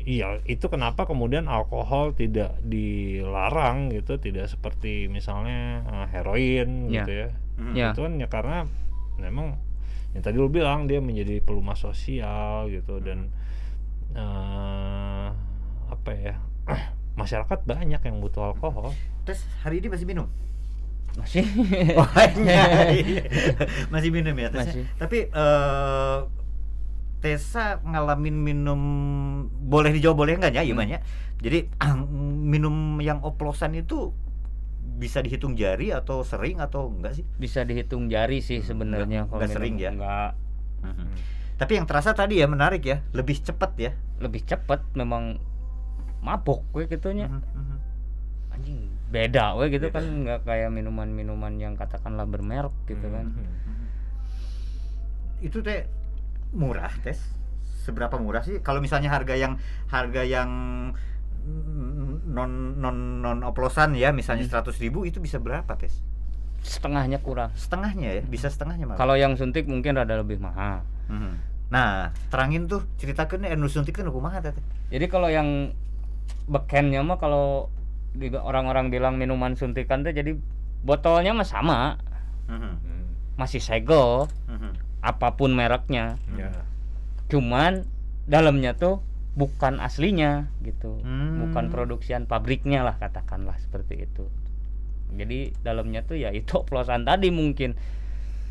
[0.04, 7.04] iya itu kenapa kemudian alkohol tidak dilarang gitu, tidak seperti misalnya eh, heroin Ya.
[7.04, 7.30] gitu ya.
[7.60, 7.74] Mhm.
[7.74, 7.88] Ya.
[7.92, 8.58] Itu kan ya karena
[9.18, 9.58] memang
[10.14, 13.34] yang tadi lu bilang dia menjadi pelumas sosial gitu dan
[14.14, 15.28] eh,
[15.90, 16.36] apa ya
[17.22, 18.94] masyarakat banyak yang butuh alkohol.
[19.24, 20.28] Tes hari ini masih minum
[21.14, 21.46] Masih.
[21.94, 22.10] Oh,
[22.42, 23.22] iya, iya.
[23.94, 24.66] masih minum ya Tessa?
[24.74, 24.84] Masih.
[24.98, 26.18] Tapi eh
[27.24, 28.82] Tessa ngalamin minum
[29.48, 30.72] boleh dijawab boleh enggak ya Hmm.
[30.76, 31.00] Iman ya?
[31.40, 31.72] Jadi
[32.44, 34.12] minum yang oplosan itu
[34.94, 37.26] bisa dihitung jari atau sering atau enggak sih?
[37.34, 39.56] Bisa dihitung jari sih sebenarnya Nggak- nggak minum.
[39.56, 39.92] sering ya?
[39.92, 40.32] Nggak
[40.84, 41.08] Mhm.
[41.54, 43.92] Tapi yang terasa tadi ya menarik ya, lebih cepat ya.
[44.20, 45.36] lebih cepat memang
[46.20, 47.28] mabok gue gitunya.
[47.28, 47.78] Mhm, mhm.
[48.52, 49.96] Anjing beda we gitu Beda.
[49.96, 53.32] kan nggak kayak minuman-minuman yang katakanlah bermerek gitu kan.
[53.32, 53.84] Mhm.
[55.42, 55.88] Itu teh
[56.54, 57.20] murah tes.
[57.84, 58.64] Seberapa murah sih?
[58.64, 59.60] Kalau misalnya harga yang
[59.92, 60.50] harga yang
[62.24, 64.64] non non non oplosan ya, misalnya Hmm.
[64.64, 66.00] 100.000 ribu itu bisa berapa tes?
[66.64, 70.80] setengahnya kurang setengahnya ya bisa setengahnya malah kalau yang suntik mungkin rada lebih mahal
[71.12, 71.36] Mhm.
[71.68, 74.56] nah terangin tuh ceritakan anu suntik tuh kumaha teh
[74.88, 75.76] jadi kalau yang
[76.48, 77.68] bekennya mah kalau
[78.48, 80.40] orang-orang bilang minuman suntikan tuh jadi
[80.88, 82.00] botolnya mah sama.
[82.48, 82.80] Hmm,
[83.36, 84.72] masih segel Mhm.
[85.04, 86.64] Apa pun mereknya ya.
[87.28, 87.84] cuman
[88.24, 89.04] dalamnya tuh
[89.36, 91.44] bukan aslinya gitu Hmm.
[91.44, 94.32] bukan produksian pabriknya lah katakanlah seperti itu
[95.12, 97.76] jadi dalamnya tuh ya itu oplosan tadi mungkin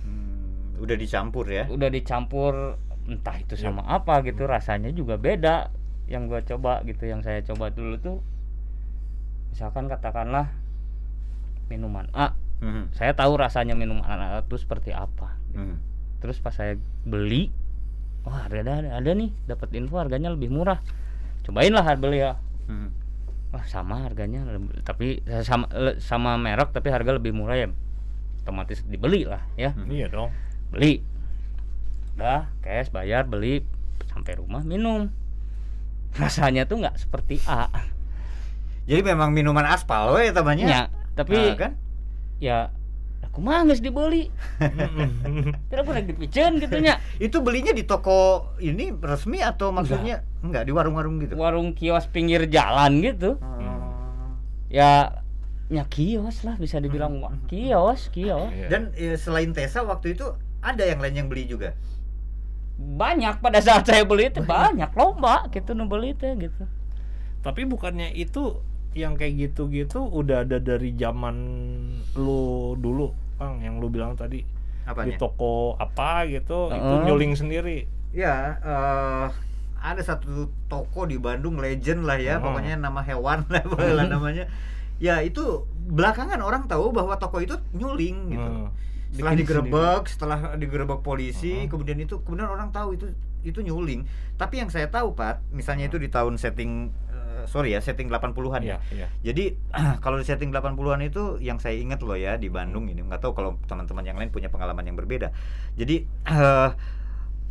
[0.03, 2.75] Hmm, udah dicampur ya udah dicampur
[3.07, 3.71] entah itu Ya.
[3.71, 5.71] sama apa gitu rasanya juga beda
[6.07, 8.19] yang gua coba gitu yang saya coba dulu tuh
[9.49, 10.51] misalkan katakanlah
[11.67, 12.93] minuman A Mhm.
[12.93, 15.92] saya tahu rasanya minuman A itu seperti apa Mhm.
[16.23, 17.51] Terus pas saya beli
[18.23, 19.35] wah ada ada, ada nih.
[19.45, 20.79] Dapat info harganya lebih murah.
[21.43, 22.39] Cobain lah beli ya.
[22.71, 23.03] Mhm.
[23.53, 24.47] wah sama harganya.
[24.81, 25.67] Tapi sama
[26.01, 27.69] sama merek tapi harga lebih murah ya.
[28.41, 29.75] Otomatis dibeli lah ya.
[29.91, 30.31] Iya dong.
[30.71, 31.03] beli.
[32.17, 33.67] Udah cash bayar beli.
[34.09, 35.11] Sampai rumah minum.
[36.15, 37.67] Rasanya tuh nggak seperti A.
[38.87, 40.83] Jadi memang minuman aspal we tamanya ya
[41.13, 41.73] tapi Nah, kan?
[42.41, 42.59] ya
[43.33, 44.29] aku mah geus dibeli.
[45.73, 50.73] Tidak pernah dipicen gitu nya itu belinya di toko ini resmi atau maksudnya enggak, di
[50.77, 51.41] warung-warung gitu?
[51.41, 53.41] Warung kios pinggir jalan gitu.
[53.41, 54.37] Oh.
[54.69, 55.17] ya
[55.73, 57.49] ya kios lah bisa dibilang Hmm.
[57.49, 58.53] kios kios.
[58.53, 58.69] Iya.
[58.69, 60.29] dan eh, selain Tesa waktu itu
[60.61, 61.73] ada yang lain yang beli juga?
[62.77, 64.93] Banyak pada saat saya beli itu banyak.
[64.93, 66.69] lomba gitu nu beli teh gitu.
[67.41, 68.61] Tapi bukannya itu
[68.93, 71.37] yang kayak gitu-gitu udah ada dari zaman
[72.13, 73.09] lu dulu,
[73.43, 77.05] Bang, yang lu bilang tadi di apanya toko apa gitu, itu Heeh.
[77.05, 77.79] nyuling sendiri.
[78.13, 79.27] ya eh,
[79.75, 82.45] ada satu toko di Bandung legend lah ya Oh.
[82.45, 84.47] pokoknya nama hewan lah lah namanya
[84.99, 85.43] ya itu
[85.89, 88.69] belakangan orang tahu bahwa toko itu nyuling gitu Hmm.
[89.11, 91.69] setelah digerebek setelah digerebek polisi Heeh.
[91.69, 93.11] kemudian itu kemudian orang tahu itu
[93.43, 96.93] itu nyuling tapi yang saya tahu Pat misalnya itu di tahun setting
[97.45, 99.07] sorry ya setting 80-an ya Iya, iya.
[99.23, 99.45] jadi
[100.05, 103.33] kalau di setting 80-an itu yang saya ingat loh ya di Bandung ini nggak tahu
[103.33, 105.31] kalau teman-teman yang lain punya pengalaman yang berbeda.
[105.75, 106.71] Jadi eh,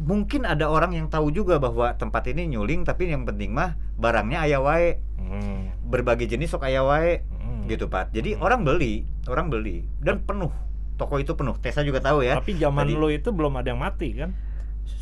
[0.02, 4.42] mungkin ada orang yang tahu juga bahwa tempat ini nyuling tapi yang penting mah barangnya
[4.42, 5.70] aya wae, Hmm.
[5.86, 7.70] berbagai jenis sok aya wae Hmm.
[7.70, 8.10] gitu Pak.
[8.10, 8.42] Jadi Hmm.
[8.42, 10.50] orang beli, orang beli dan penuh.
[10.98, 11.54] Toko itu penuh.
[11.58, 12.38] Tessa juga tahu ya.
[12.38, 14.34] Tapi zaman Tadi- lu itu belum ada yang mati kan?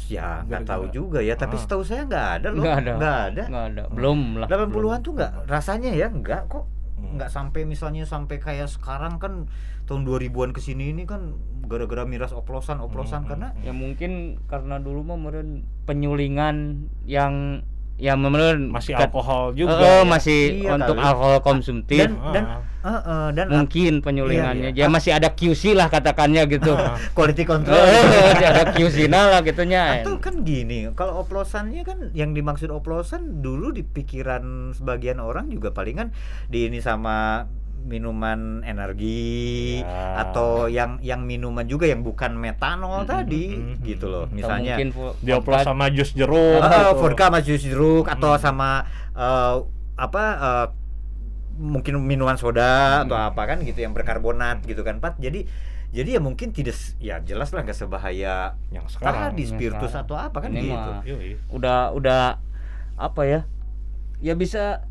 [0.08, 1.34] Ya nggak tahu juga ya.
[1.34, 1.62] Tapi Ah.
[1.62, 2.64] setahu saya nggak ada loh.
[2.64, 2.92] Nggak ada.
[2.96, 3.44] Nggak ada.
[3.46, 6.66] nggak ada belum lah 80-an tuh nggak rasanya ya nggak kok
[7.00, 7.16] Hmm.
[7.16, 9.48] nggak sampai misalnya sampai kayak sekarang kan
[9.86, 11.32] tahun 2000-an ke sini ini kan
[11.64, 14.12] gara-gara miras oplosan-oplosan Hmm, karena hmm, ya mungkin
[14.46, 16.58] karena dulu mah meren penyulingan
[17.04, 17.64] yang
[18.00, 19.76] ya meren masih kat- alkohol juga.
[19.76, 20.08] Eh, eh, ya.
[20.08, 21.06] masih Iya untuk kali.
[21.06, 22.44] alkohol konsumtif dan dan
[22.80, 24.88] eh, eh, dan mungkin penyulingannya Iya, iya.
[24.88, 26.72] ya masih ada QC lah katakannya gitu
[27.12, 32.32] quality control masih ada QC nah lah gitunya atau kan gini kalau oplosannya kan yang
[32.32, 37.44] dimaksud oplosan dulu di pikiran sebagian orang juga palingan di ini sama
[37.82, 40.22] minuman energi Ya.
[40.22, 44.36] atau yang yang minuman juga yang bukan metanol Mm, tadi mm, mm, gitu loh Atau
[44.36, 44.76] misalnya
[45.20, 46.60] Dioplos sama jus jeruk.
[46.60, 47.00] Ah, gitu.
[47.00, 48.42] vodka sama jus jeruk atau Hmm.
[48.42, 48.70] sama
[49.12, 49.54] eh,
[49.96, 50.68] apa eh,
[51.56, 55.44] mungkin minuman soda atau apa kan gitu yang berkarbonat gitu kan Pat jadi
[55.90, 59.34] jadi ya mungkin tidak ya jelas lah nggak sebahaya yang sekarang.
[59.34, 60.06] tadi Yang spiritus sekarang.
[60.06, 61.02] atau apa kan Ini gitu mah
[61.50, 62.24] udah udah
[62.96, 63.40] apa ya
[64.20, 64.88] ya bisa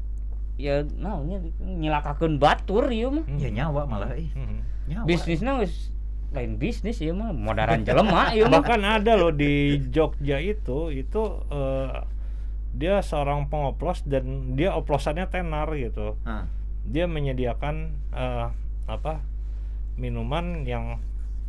[0.59, 4.67] ya naonnya nyilakakeun batur ieu mah ya nyawa malah eh Hmm.
[4.91, 5.95] nyawa bisnisnya geus
[6.35, 11.23] lain bisnis ieu mah modaran jelema ieu mah Bahkan ada loh di Jogja itu itu
[11.49, 12.03] eh,
[12.75, 16.19] dia seorang pengoplos dan dia oplosannya tenar gitu.
[16.27, 16.45] Hah.
[16.85, 17.75] Dia menyediakan
[18.13, 18.47] eh,
[18.91, 19.23] apa
[19.97, 20.99] minuman yang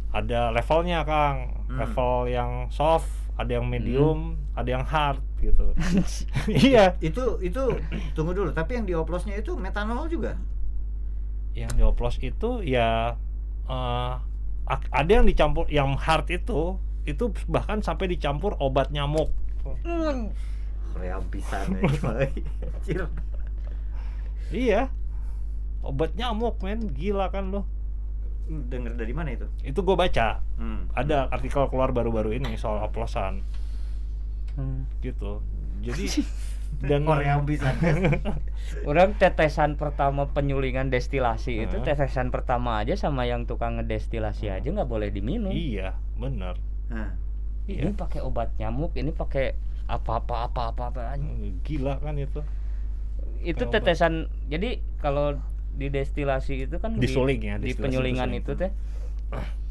[0.09, 1.65] ada levelnya Kang.
[1.69, 1.77] Hmm.
[1.81, 5.71] Level yang soft, ada yang medium, ada yang hard gitu.
[6.51, 7.63] iya, itu itu
[8.11, 10.35] tunggu dulu tapi yang dioplosnya itu metanol juga
[11.55, 13.15] yang dioplos itu ya
[13.65, 14.13] eh,
[14.67, 19.33] ak- ada yang dicampur yang hard itu itu bahkan sampai dicampur obat nyamuk.
[20.93, 22.29] Ream pisan eh.
[22.69, 23.07] Anjir.
[24.53, 24.93] Iya.
[25.81, 27.63] Obat nyamuk men, gila kan lo.
[28.49, 30.41] Denger dari mana itu Itu gue baca.
[30.57, 30.89] Hmm.
[30.91, 33.45] Ada artikel keluar baru-baru ini soal oplosan
[34.53, 34.83] Hmm.
[34.99, 35.39] gitu.
[35.79, 36.25] Jadi
[36.83, 37.73] dan Korea pisan
[38.89, 41.85] Orang tetesan pertama penyulingan destilasi itu Heeh.
[41.87, 45.49] tetesan pertama aja sama yang tukang ngedestilasi aja nggak boleh diminum.
[45.49, 46.57] iya, bener.
[46.87, 47.13] Nah,
[47.65, 47.93] Ini Iya.
[47.93, 49.53] pakai obat nyamuk, ini pakai
[49.85, 51.01] apa-apa apa-apa apa.
[51.63, 52.41] Gila kan itu.
[53.39, 53.81] Itu Obat.
[53.81, 54.25] tetesan.
[54.45, 55.37] Jadi kalau
[55.71, 58.71] di destilasi itu kan di- Disuling ya, di, penyulingan itu teh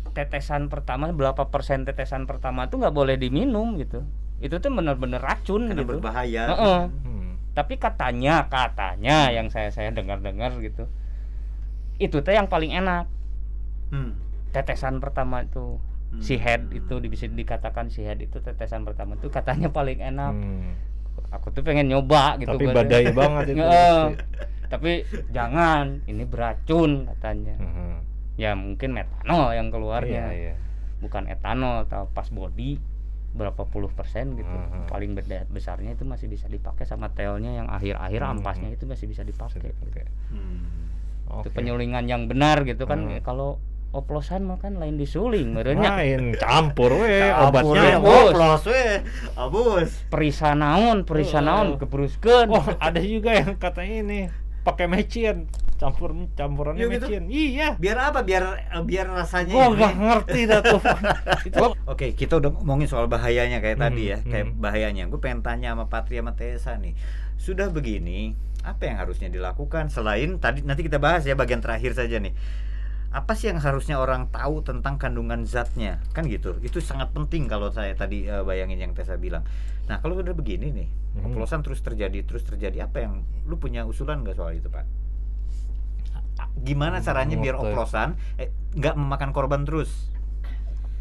[0.08, 4.02] tetesan pertama berapa persen tetesan pertama tuh nggak boleh diminum gitu
[4.38, 6.80] itu tuh bener-bener racun karena gitu berbahaya Heeh.
[7.04, 7.30] Hmm.
[7.52, 10.86] tapi katanya katanya yang saya saya dengar-dengar gitu
[11.96, 13.06] itu teh yang paling enak
[13.88, 14.14] Hmm.
[14.50, 16.20] tetesan pertama itu Hmm.
[16.20, 20.32] si head itu di- bisa dikatakan si head itu tetesan pertama itu katanya paling enak
[20.32, 20.72] Hmm.
[21.30, 23.60] aku tuh pengen nyoba gitu Tapi badai banget itu.
[24.68, 27.92] Tapi jangan ini beracun katanya Mhm.
[28.36, 30.54] ya mungkin metanol yang keluarnya Iya, iya.
[30.98, 32.76] bukan etanol atau pas body
[33.30, 34.86] berapa puluh persen gitu Mhm.
[34.86, 38.30] paling beda besarnya itu masih bisa dipakai sama telnya yang akhir-akhir Mhm.
[38.34, 40.04] ampasnya itu masih bisa Bisa dipakai dipakai.
[40.28, 40.86] Hmm.
[41.30, 41.52] itu Oke.
[41.52, 43.20] penyulingan yang benar gitu kan Hmm.
[43.20, 43.60] kalau
[43.90, 47.96] oplosan mah kan lain disuling merenya Main campur we obatnya.
[47.96, 48.28] we, bos.
[48.30, 48.84] oplos we
[49.34, 51.42] abus perisa naon perisa Oh.
[51.42, 54.20] naon kebruskeun Oh, ada juga yang katanya ini
[54.68, 55.36] pakai mecin,
[55.80, 57.06] campur campurannya Iya gitu?
[57.08, 57.22] mecin.
[57.30, 57.68] Iya.
[57.80, 58.44] biar apa biar
[58.84, 60.80] biar rasanya Gua nggak ngerti dah tuh.
[61.92, 64.60] Oke, kita udah ngomongin soal bahayanya kayak Hmm, tadi ya, kayak hmm.
[64.60, 65.04] bahayanya.
[65.08, 66.92] Gue pengen tanya sama Patria sama Tessa nih.
[67.38, 68.34] Sudah begini,
[68.66, 72.34] apa yang harusnya dilakukan selain tadi nanti kita bahas ya bagian terakhir saja nih.
[73.08, 75.98] Apa sih yang harusnya orang tahu tentang kandungan zatnya?
[76.12, 76.60] Kan gitu.
[76.60, 79.42] Itu sangat penting kalau saya tadi eh, bayangin yang Tessa bilang.
[79.88, 81.32] Nah, kalau udah begini nih, Hmm.
[81.32, 84.84] oplosan terus terjadi, terus terjadi apa yang lu punya usulan nggak soal itu, Pak?
[86.58, 90.12] Gimana caranya biar oplosan eh, nggak memakan korban terus?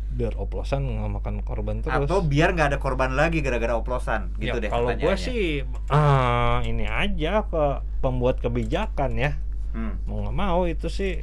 [0.07, 2.09] biar oplosan nggak makan korban terus.
[2.09, 5.61] atau biar nggak ada korban lagi gara-gara oplosan gitu Ya, deh kalau gue sih
[5.93, 7.65] ah, ini aja ke
[8.01, 9.37] pembuat kebijakan ya.
[9.77, 10.01] Hmm.
[10.09, 11.21] Mau nggak mau itu sih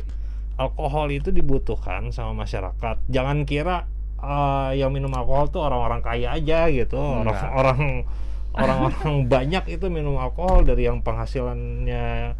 [0.57, 2.97] alkohol itu dibutuhkan sama masyarakat.
[3.07, 3.87] Jangan kira
[4.17, 6.97] ah, yang minum alkohol tuh orang-orang kaya aja gitu.
[6.97, 8.07] Orang-orang
[8.51, 8.93] orang-orang
[9.35, 12.39] banyak itu minum alkohol dari yang penghasilannya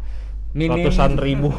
[0.51, 0.87] Minim.
[0.87, 1.51] ratusan ribu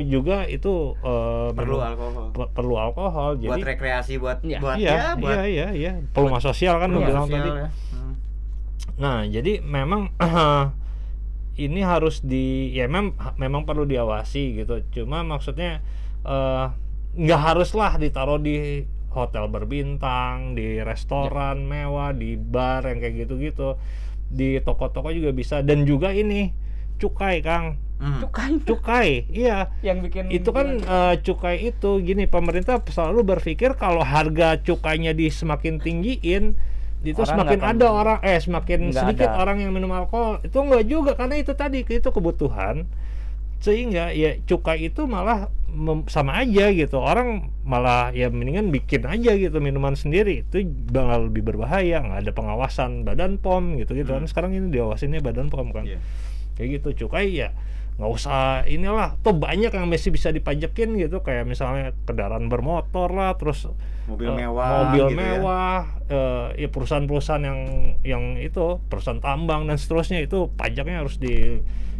[0.00, 4.58] juga itu eh, perlu minum- alkohol pe- perlu alkohol buat jadi rekreasi buat Iya.
[4.58, 7.50] buat iya ya buat iya iya iya peluang sosial kan lu Iya, bilang sosial tadi
[7.52, 7.68] ya.
[7.92, 8.14] Hmm.
[8.96, 10.08] nah jadi memang
[11.58, 15.82] ini harus di ya memang memang perlu diawasi gitu cuma maksudnya
[16.28, 16.66] eh,
[17.18, 23.80] nggak haruslah ditaruh di hotel berbintang di restoran mewah di bar yang kayak gitu-gitu.
[24.28, 25.64] Di toko-toko juga bisa.
[25.64, 26.52] Dan juga ini
[27.00, 27.80] cukai kang.
[27.98, 28.22] Hmm.
[28.22, 28.62] cukai?
[28.70, 29.74] Cukai iya.
[29.82, 31.98] Yang bikin itu kan eh, cukai itu.
[31.98, 36.54] Gini pemerintah selalu berpikir kalau harga cukainya di semakin tinggiin
[37.02, 39.42] itu Orang semakin ada orang eh semakin sedikit ada.
[39.42, 40.38] orang yang minum alkohol.
[40.46, 42.86] Itu enggak juga karena itu tadi itu kebutuhan
[43.58, 47.02] sehingga ya cukai itu malah mem- sama aja gitu.
[47.02, 50.46] Orang malah ya mendingan bikin aja gitu minuman sendiri.
[50.46, 52.02] Itu bakal lebih berbahaya.
[52.02, 54.22] Nggak ada pengawasan badan pom gitu gitu kan.
[54.24, 54.30] Hmm.
[54.30, 55.86] sekarang ini diawasinnya badan pom kan.
[55.86, 55.98] Iya.
[56.54, 57.06] kayak gitu.
[57.06, 57.50] Cukai ya
[57.98, 59.18] nggak usah inilah.
[59.26, 61.18] Tuh banyak yang masih bisa dipajekin gitu.
[61.26, 63.66] Kayak misalnya kendaraan bermotor lah terus
[64.08, 65.18] mobil eh, mewah mobil gitu ya.
[65.20, 67.60] mewah eh, ya perusahaan-perusahaan yang
[68.06, 71.20] yang itu perusahaan tambang dan seterusnya itu pajaknya harus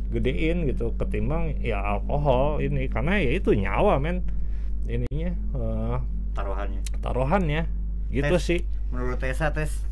[0.08, 2.88] digedein gitu ketimbang ya alkohol ini.
[2.88, 4.24] Karena ya itu nyawa men.
[4.84, 5.96] Ininya eh,
[6.32, 6.80] taruhannya.
[6.98, 7.62] taruhannya.
[8.08, 8.42] Gitu Tes.
[8.42, 8.60] sih.
[8.88, 9.84] Menurut Tessa tes.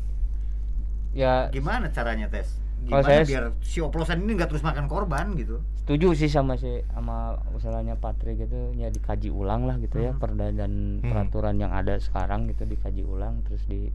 [1.13, 2.57] Ya gimana caranya tes?
[2.83, 5.61] Kalau gimana saya- biar si oplosan ini nggak terus makan korban gitu?
[5.81, 10.19] Setuju sih sama si sama usulanya Patri gitu ya dikaji ulang lah gitu ya Hmm.
[10.19, 11.05] perda dan Hmm.
[11.05, 13.89] peraturan yang ada sekarang gitu dikaji ulang terus di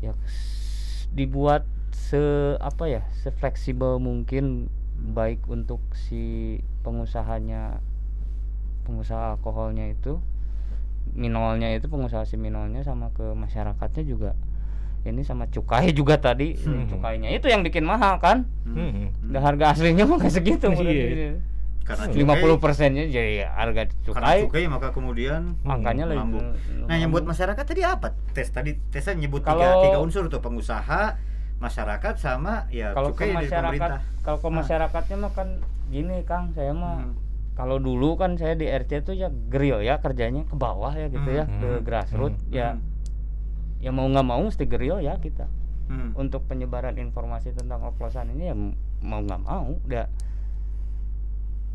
[0.00, 0.16] ya
[1.10, 2.20] dibuat se
[2.56, 4.70] apa ya sefleksibel mungkin
[5.00, 7.80] baik untuk si pengusahanya
[8.84, 10.20] pengusaha alkoholnya itu
[11.10, 14.32] minolnya itu pengusaha si minolnya sama ke masyarakatnya juga
[15.00, 16.84] ini sama cukai juga tadi Hmm.
[16.86, 18.76] cukainya itu yang bikin mahal kan Hmm.
[18.76, 18.90] Hmm.
[19.08, 19.30] Hmm.
[19.32, 21.40] Udah harga aslinya mah nggak segitu Iya.
[21.80, 26.46] karena lima puluh persennya jadi harga karena cukai cukai maka kemudian angkanya lebih melambung.
[26.86, 28.14] Nah, yang buat masyarakat tadi apa?
[28.30, 31.18] Tes tadi Tessa nyebut tiga, tiga unsur tuh pengusaha,
[31.60, 34.00] masyarakat sama ya kalau ke masyarakat pemerintah.
[34.20, 34.54] kalau ke Ah.
[34.54, 35.48] masyarakatnya mah kan
[35.86, 37.14] gini Kang saya mah Hmm.
[37.52, 41.28] kalau dulu kan saya di RT tuh ya grill ya kerjanya ke bawah ya gitu
[41.28, 41.60] ya Hmm.
[41.60, 42.50] ke grassroots Hmm.
[42.50, 42.82] ya Hmm.
[43.78, 45.44] ya mau nggak mau mesti grill ya kita
[45.86, 46.14] Hmm.
[46.14, 48.56] untuk penyebaran informasi tentang oplosan ini ya
[48.98, 50.08] mau nggak mau udah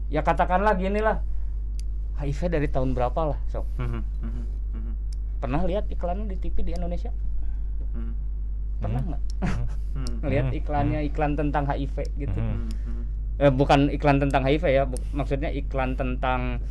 [0.08, 1.22] ya katakanlah gini lah
[2.16, 4.02] HIV dari tahun berapa lah sok Hmm.
[4.18, 4.46] Hmm.
[4.72, 4.94] Hmm.
[5.38, 7.14] pernah lihat iklannya di TV di Indonesia
[7.92, 8.12] Hmm.
[8.78, 9.10] Pernah Hmm.
[9.10, 9.22] nggak
[9.94, 10.16] Hmm.
[10.22, 10.58] ngelihat Hmm.
[10.58, 12.68] iklannya iklan tentang HIV gitu Hmm.
[12.68, 13.04] Hmm.
[13.38, 16.64] Eh, bukan iklan tentang HIV ya bu- maksudnya iklan tentang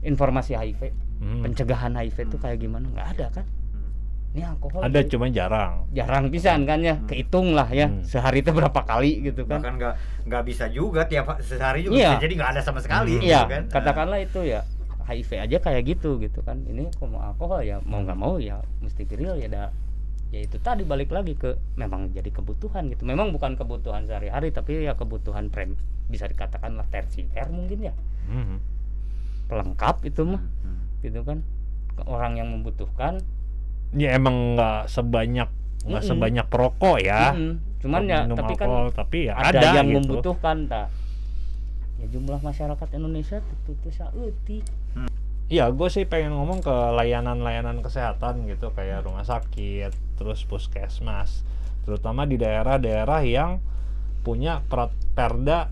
[0.00, 1.40] informasi HIV Hmm.
[1.40, 3.90] pencegahan HIV itu kayak gimana nggak ada kan Hmm.
[4.32, 7.06] ini alkohol ada cuma jarang jarang pisan kan ya Hmm.
[7.06, 8.02] kehitung lah ya Hmm.
[8.02, 11.94] sehari itu berapa kali gitu kan Bahkan nggak nggak bisa juga tiap ha- sehari juga
[11.96, 12.08] Iya.
[12.08, 13.14] bisa jadi nggak ada sama sekali.
[13.14, 13.20] Hmm.
[13.20, 13.62] gitu iya kan.
[13.68, 14.60] katakanlah itu ya
[15.02, 18.58] HIV aja kayak gitu gitu kan ini kok mau alkohol ya mau nggak mau ya
[18.80, 19.70] mesti grill ya dah
[20.32, 24.80] ya itu tadi balik lagi ke memang jadi kebutuhan gitu memang bukan kebutuhan sehari-hari tapi
[24.80, 25.76] ya kebutuhan prem
[26.08, 27.94] bisa dikatakan lah tersier mungkin ya
[28.26, 28.56] Mhm.
[29.46, 30.80] pelengkap itu mah Hmm.
[31.04, 31.44] gitu kan
[32.08, 33.20] orang yang membutuhkan
[33.92, 35.48] ya emang nggak sebanyak
[35.84, 36.12] nggak Mm-mm.
[36.16, 37.52] sebanyak perokok ya Mm-mm.
[37.84, 39.96] cuman ya tapi alkohol, kan tapi ya ada, ada, yang gitu.
[40.00, 40.88] membutuhkan tak
[42.00, 44.58] ya jumlah masyarakat Indonesia itu tuh sauti
[45.52, 51.44] Iya, gue sih pengen ngomong ke layanan-layanan kesehatan gitu kayak rumah sakit, terus puskesmas,
[51.84, 53.60] terutama di daerah-daerah yang
[54.24, 54.64] punya
[55.12, 55.68] perda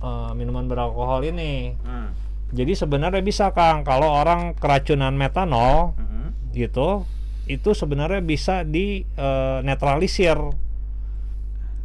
[0.00, 1.76] eh, minuman beralkohol ini.
[1.84, 2.16] Hmm.
[2.56, 6.32] Jadi sebenarnya bisa Kang, kalau orang keracunan metanol Hmm.
[6.56, 7.04] gitu,
[7.44, 10.40] itu sebenarnya bisa di eh, netralisir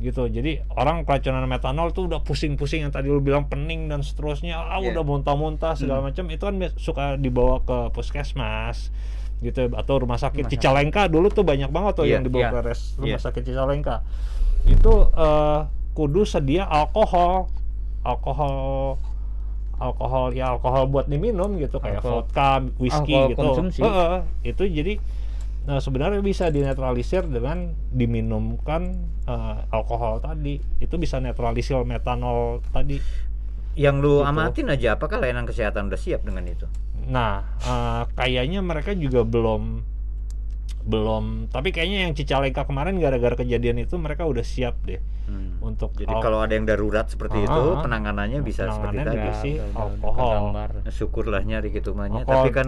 [0.03, 0.27] gitu.
[0.27, 4.77] Jadi orang keracunan metanol tuh udah pusing-pusing yang tadi lu bilang pening dan seterusnya, ah
[4.77, 4.91] Iya.
[4.91, 6.11] udah muntah-muntah segala Hmm.
[6.11, 8.91] macam itu kan suka dibawa ke puskesmas
[9.39, 10.51] gitu atau rumah sakit sakit.
[10.53, 12.51] Cicalengka dulu tuh banyak banget tuh Iya, yang dibawa iya.
[12.51, 13.17] ke res rumah Iya.
[13.21, 13.95] sakit Cicalengka.
[14.65, 15.59] Itu eh,
[15.93, 17.47] kudu sedia alkohol,
[18.03, 18.99] alkohol
[19.75, 23.41] alkohol ya alkohol buat diminum gitu kayak Alkohol- vodka, whisky alkohol gitu.
[23.41, 23.79] konsumsi.
[23.81, 24.93] Heeh, itu jadi
[25.63, 28.83] nah sebenarnya bisa dinetralisir dengan diminumkan
[29.23, 30.59] eh, alkohol tadi.
[30.77, 32.99] Itu bisa netralisir metanol tadi.
[33.73, 34.27] Yang lu Gitu.
[34.27, 36.67] amatin aja apakah layanan kesehatan udah siap dengan itu?
[37.05, 39.91] Nah, eh, kayaknya mereka juga belum
[40.83, 45.55] belum tapi kayaknya yang Cicalengka kemarin gara-gara kejadian itu mereka udah siap deh Hmm.
[45.63, 49.23] untuk Jadi al- kalau ada yang darurat seperti Ah, itu, penanganannya bisa seperti Penanganannya tadi.
[49.23, 50.51] bisa sih, alkohol.
[50.89, 52.35] Syukurlah nyari ketumannya, Alkohol.
[52.35, 52.67] tapi kan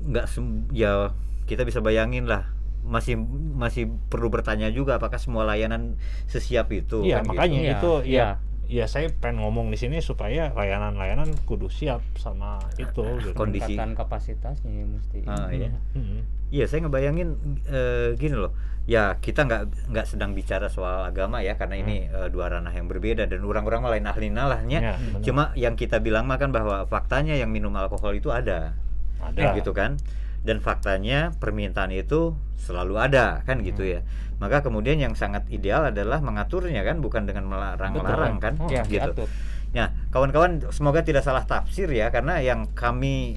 [0.00, 1.10] nggak sem- ya
[1.44, 2.48] kita bisa bayangin lah
[2.84, 3.16] masih
[3.56, 5.96] masih perlu bertanya juga apakah semua layanan
[6.28, 7.30] sesiap itu Iya, kan gitu.
[7.32, 8.28] makanya Iya, itu ya iya.
[8.64, 13.32] ya saya pengen ngomong di sini supaya layanan-layanan kudu siap sama itu gitu.
[13.32, 13.72] Kondisi.
[13.72, 15.72] Peningkatan kapasitasnya ya mesti Ah, iya.
[15.96, 16.20] Mm-mm.
[16.52, 17.28] Iya, saya ngebayangin
[17.66, 18.52] eh, gini loh.
[18.84, 22.84] Ya, kita nggak nggak sedang bicara soal agama ya, karena ini eh, dua ranah yang
[22.84, 24.92] berbeda dan orang-orang mah lain ahli nalahnya.
[24.92, 24.94] Ya.
[25.24, 28.76] Cuma yang kita bilang mah kan bahwa faktanya yang minum alkohol itu ada,
[29.24, 29.96] ada gitu kan.
[30.44, 34.04] Dan faktanya permintaan itu selalu ada, kan gitu ya.
[34.38, 39.24] Maka kemudian yang sangat ideal adalah mengaturnya kan, bukan dengan melarang-larang kan, Oh, ya gitu.
[39.24, 39.28] diatur.
[39.74, 43.34] Nah, kawan-kawan semoga tidak salah tafsir ya karena yang kami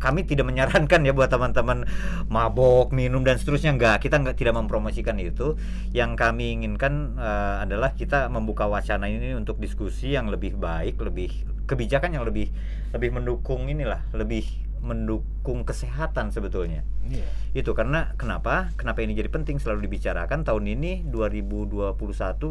[0.00, 1.84] kami tidak menyarankan ya buat teman-teman
[2.32, 4.00] mabok, minum dan seterusnya enggak.
[4.00, 5.60] Kita enggak tidak mempromosikan itu.
[5.92, 11.30] Yang kami inginkan eh, adalah kita membuka wacana ini untuk diskusi yang lebih baik, lebih
[11.68, 12.48] kebijakan yang lebih
[12.96, 14.48] lebih mendukung inilah, lebih
[14.80, 16.82] mendukung kesehatan sebetulnya.
[17.10, 17.26] Iya.
[17.56, 18.70] itu karena kenapa?
[18.78, 19.58] Kenapa ini jadi penting?
[19.58, 20.46] Selalu dibicarakan.
[20.46, 21.96] Tahun ini 2021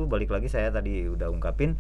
[0.09, 1.79] balik lagi saya tadi udah ungkapin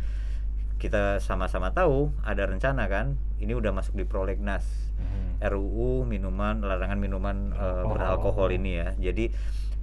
[0.79, 3.19] kita sama-sama tahu ada rencana kan?
[3.37, 4.63] Ini udah masuk di prolegnas.
[4.99, 5.43] Mhm.
[5.43, 7.87] RUU minuman larangan minuman Alkohol.
[7.95, 8.87] beralkohol ini ya.
[8.95, 9.31] Jadi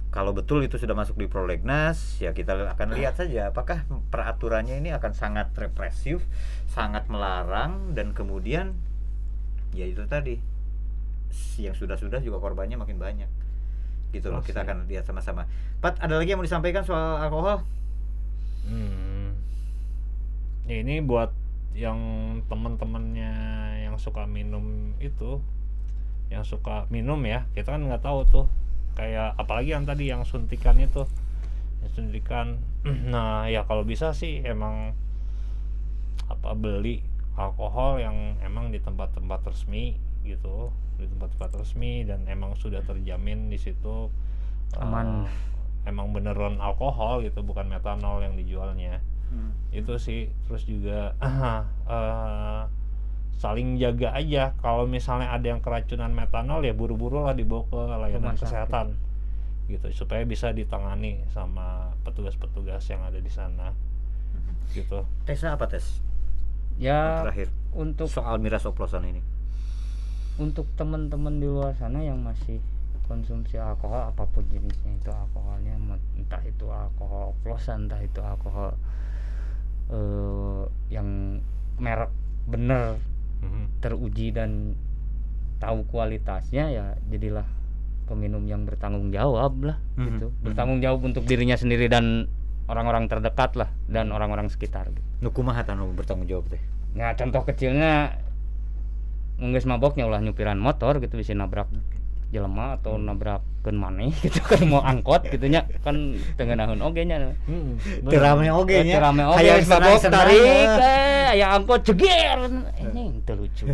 [0.07, 4.95] kalau betul itu sudah masuk di prolegnas ya kita akan lihat saja apakah peraturannya ini
[4.95, 6.23] akan sangat represif
[6.71, 8.73] sangat melarang dan kemudian
[9.75, 10.39] ya itu tadi
[11.57, 13.29] yang sudah-sudah juga korbannya makin banyak
[14.15, 15.45] gitu loh Oh, kita akan lihat sama-sama
[15.83, 17.65] Pat ada lagi yang mau disampaikan soal alkohol
[18.67, 19.31] Hmm.
[20.67, 21.31] Ya, ini buat
[21.71, 21.99] yang
[22.51, 23.31] teman-temannya
[23.87, 25.39] yang suka minum itu,
[26.27, 28.45] yang suka minum ya, kita kan nggak tahu tuh.
[28.99, 31.07] Kayak apalagi yang tadi yang suntikan itu,
[31.81, 32.47] yang suntikan.
[32.87, 34.95] Nah, ya kalau bisa sih emang
[36.27, 37.03] apa beli
[37.39, 39.95] alkohol yang emang di tempat-tempat resmi
[40.27, 40.69] gitu,
[40.99, 44.11] di tempat-tempat resmi dan emang sudah terjamin di situ
[44.75, 45.23] Aman.
[45.23, 48.99] eh, emang beneran alkohol gitu bukan metanol yang dijualnya.
[49.71, 51.15] Itu sih terus juga
[51.95, 52.61] eh,
[53.37, 54.57] saling jaga aja.
[54.59, 58.43] Kalau misalnya ada yang keracunan metanol ya buru-buru lah dibawa ke layanan Rumah sakit.
[58.43, 58.87] kesehatan
[59.67, 63.75] gitu supaya bisa ditangani sama petugas-petugas yang ada di sana
[64.71, 65.03] gitu.
[65.27, 65.99] Tesa apa tes?
[66.79, 67.49] Ya terakhir.
[67.73, 69.19] untuk soal miras oplosan ini
[70.37, 72.61] untuk teman-teman di luar sana yang masih
[73.07, 75.73] konsumsi alkohol apa pun jenisnya itu alkoholnya
[76.19, 78.75] entah itu alkohol oplosan entah itu alkohol
[79.89, 81.39] eh, yang
[81.79, 82.11] merek
[82.47, 82.99] bener
[83.37, 83.85] Mhm.
[83.85, 84.73] teruji dan
[85.61, 87.45] tahu kualitasnya ya jadilah
[88.09, 90.41] peminum yang bertanggung jawab lah Mhm, gitu mhm.
[90.41, 92.25] bertanggung jawab untuk dirinya sendiri dan
[92.65, 95.05] orang-orang terdekat lah dan orang-orang sekitar gitu.
[95.21, 95.61] nukumaha
[95.93, 96.61] bertanggung jawab teh
[96.97, 98.17] Nah contoh kecilnya
[99.37, 101.69] nggak maboknya ulah nyupiran motor gitu bisa nabrak
[102.27, 105.95] jelema atau nabrakeun maneh gitu kan mau angkot gitunya kan
[106.35, 107.79] tengenahun oge nya Hmm.
[108.03, 108.99] Terame oge nya.
[108.99, 112.39] Terame oge Hayang geus mabok tarik eh aya angkot jeger.
[112.83, 113.71] Ini teu lucu.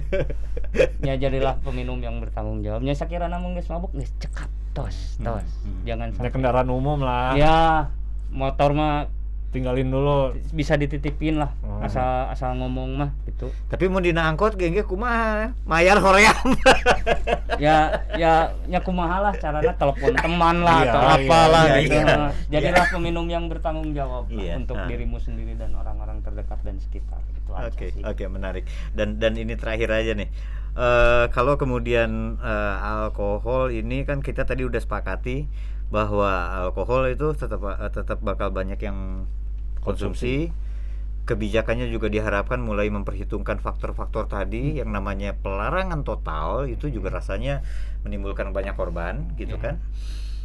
[1.01, 2.85] Ya jadilah peminum yang bertanggung jawab.
[2.85, 5.49] Nya sakira namun geus mabok geus cekat tos Hmm, tos.
[5.65, 5.81] hmm.
[5.85, 6.29] jangan sampai.
[6.29, 7.33] kendaraan umum lah.
[7.33, 7.89] Ya
[8.29, 9.09] motor mah
[9.53, 11.79] tinggalin dulu bisa dititipin lah Oh.
[11.85, 15.53] asal asal ngomong mah gitu Tapi mau dina angkot gengge kumaha?
[15.63, 16.33] Mayar hoream.
[17.63, 21.95] ya ya ya kumaha lah caranya telepon teman lah Iya, atau iya, apalah iya, gitu
[21.95, 22.15] iya.
[22.49, 24.87] jadilah peminum yang bertanggung jawab lah Iya, untuk ah.
[24.89, 28.63] dirimu sendiri dan orang-orang terdekat dan sekitar itu aja Oke, sih oke menarik.
[28.95, 30.29] Dan dan ini terakhir aja nih.
[30.73, 35.45] Eh kalau kemudian eh, alkohol ini kan kita tadi udah sepakati
[35.93, 39.29] bahwa alkohol itu tetap eh, tetap bakal banyak yang
[39.83, 40.49] konsumsi.
[41.23, 47.63] Kebijakannya juga diharapkan mulai memperhitungkan faktor-faktor tadi yang namanya pelarangan total itu juga rasanya
[48.03, 49.79] menimbulkan banyak korban gitu kan.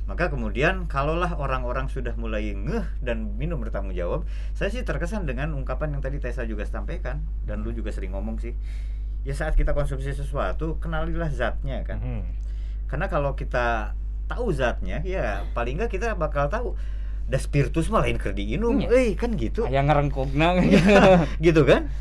[0.08, 4.24] Maka kemudian kalaulah orang-orang sudah mulai ngeh dan minum bertanggung jawab,
[4.56, 8.40] saya sih terkesan dengan ungkapan yang tadi Tessa juga sampaikan dan lu juga sering ngomong
[8.40, 8.56] sih.
[9.28, 12.00] Ya saat kita konsumsi sesuatu, kenalilah zatnya kan.
[12.00, 12.24] Hmm.
[12.88, 13.92] Karena kalau kita
[14.32, 16.72] tahu zatnya, ya paling nggak kita bakal tahu
[17.28, 18.88] das spiritus mah lain keur diinum, Iya.
[18.90, 19.62] eh kan gitu.
[19.62, 20.56] aya ngerengkogna
[21.46, 21.92] gitu kan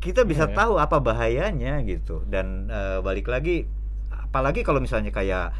[0.00, 0.56] kita bisa Iya.
[0.56, 3.68] tahu apa bahayanya gitu dan eh, balik lagi
[4.10, 5.52] apalagi kalau misalnya kayak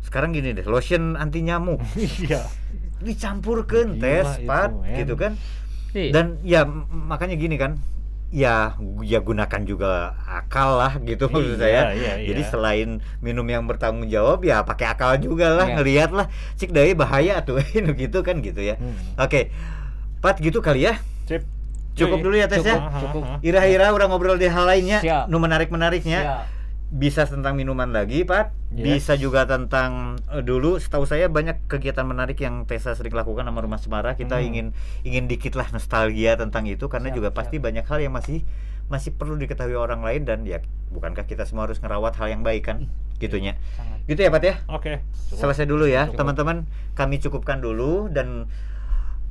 [0.00, 2.42] sekarang gini deh lotion anti nyamuk iya
[3.00, 5.38] dicampurkan tes pat gitu kan
[5.90, 6.10] Iya.
[6.10, 7.78] dan ya makanya gini kan
[8.30, 9.90] ya ya gunakan juga
[10.22, 12.48] akal lah gitu maksud Iya, saya iya, jadi iya.
[12.48, 15.74] selain minum yang bertanggung jawab ya pakai akal juga lah Iya.
[15.76, 17.58] ngelihat lah cik dari bahaya tuh
[18.02, 18.94] gitu kan gitu ya Hmm.
[19.18, 19.50] oke
[20.18, 20.94] pat gitu kali ya
[21.26, 21.42] Sip.
[21.92, 23.22] cukup dulu ya tes ya Cukup.
[23.40, 25.26] Ira-ira udah ngobrol di hal lainnya, Siap.
[25.26, 26.20] nu menarik-menariknya.
[26.20, 26.36] Ya.
[26.90, 28.74] Bisa tentang minuman lagi, Pak.
[28.74, 28.82] Yes.
[28.82, 33.62] Bisa juga tentang eh, dulu setahu saya banyak kegiatan menarik yang Tessa sering lakukan sama
[33.62, 34.18] Rumah Semara.
[34.18, 34.46] Kita Hmm.
[34.50, 34.66] ingin
[35.02, 37.38] ingin dikit lah nostalgia tentang itu karena Siap, juga siap.
[37.38, 38.42] pasti banyak hal yang masih
[38.90, 40.58] masih perlu diketahui orang lain dan ya
[40.90, 42.90] bukankah kita semua harus ngerawat hal yang baik kan?
[43.22, 43.54] Gitunya.
[43.72, 44.02] Sangat.
[44.04, 44.54] Gitu ya, Pak ya?
[44.66, 44.98] Oke.
[45.30, 45.38] cukup.
[45.38, 46.66] Selesai dulu ya, teman-teman.
[46.92, 48.50] Kami cukupkan dulu dan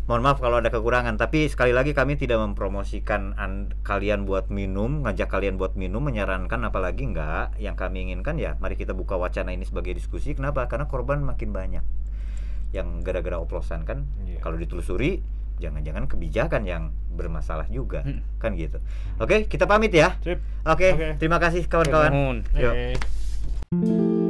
[0.10, 1.22] mohon maaf kalau ada kekurangan.
[1.22, 6.66] Tapi sekali lagi kami tidak mempromosikan an- kalian buat minum, ngajak kalian buat minum, menyarankan
[6.66, 7.54] apalagi enggak.
[7.62, 10.34] Yang kami inginkan ya, mari kita buka wacana ini sebagai diskusi.
[10.34, 10.66] Kenapa?
[10.66, 11.86] Karena korban makin banyak
[12.74, 14.10] yang gara-gara oplosan kan.
[14.26, 14.42] Iya.
[14.42, 15.22] Kalau ditelusuri,
[15.62, 16.84] jangan-jangan kebijakan yang
[17.14, 18.26] bermasalah juga, Hmm.
[18.42, 18.82] kan gitu.
[19.22, 20.18] Oke, kita pamit ya.
[20.66, 21.22] Oke, Oke.
[21.22, 22.42] terima kasih kawan-kawan.
[22.58, 24.29] Yuk.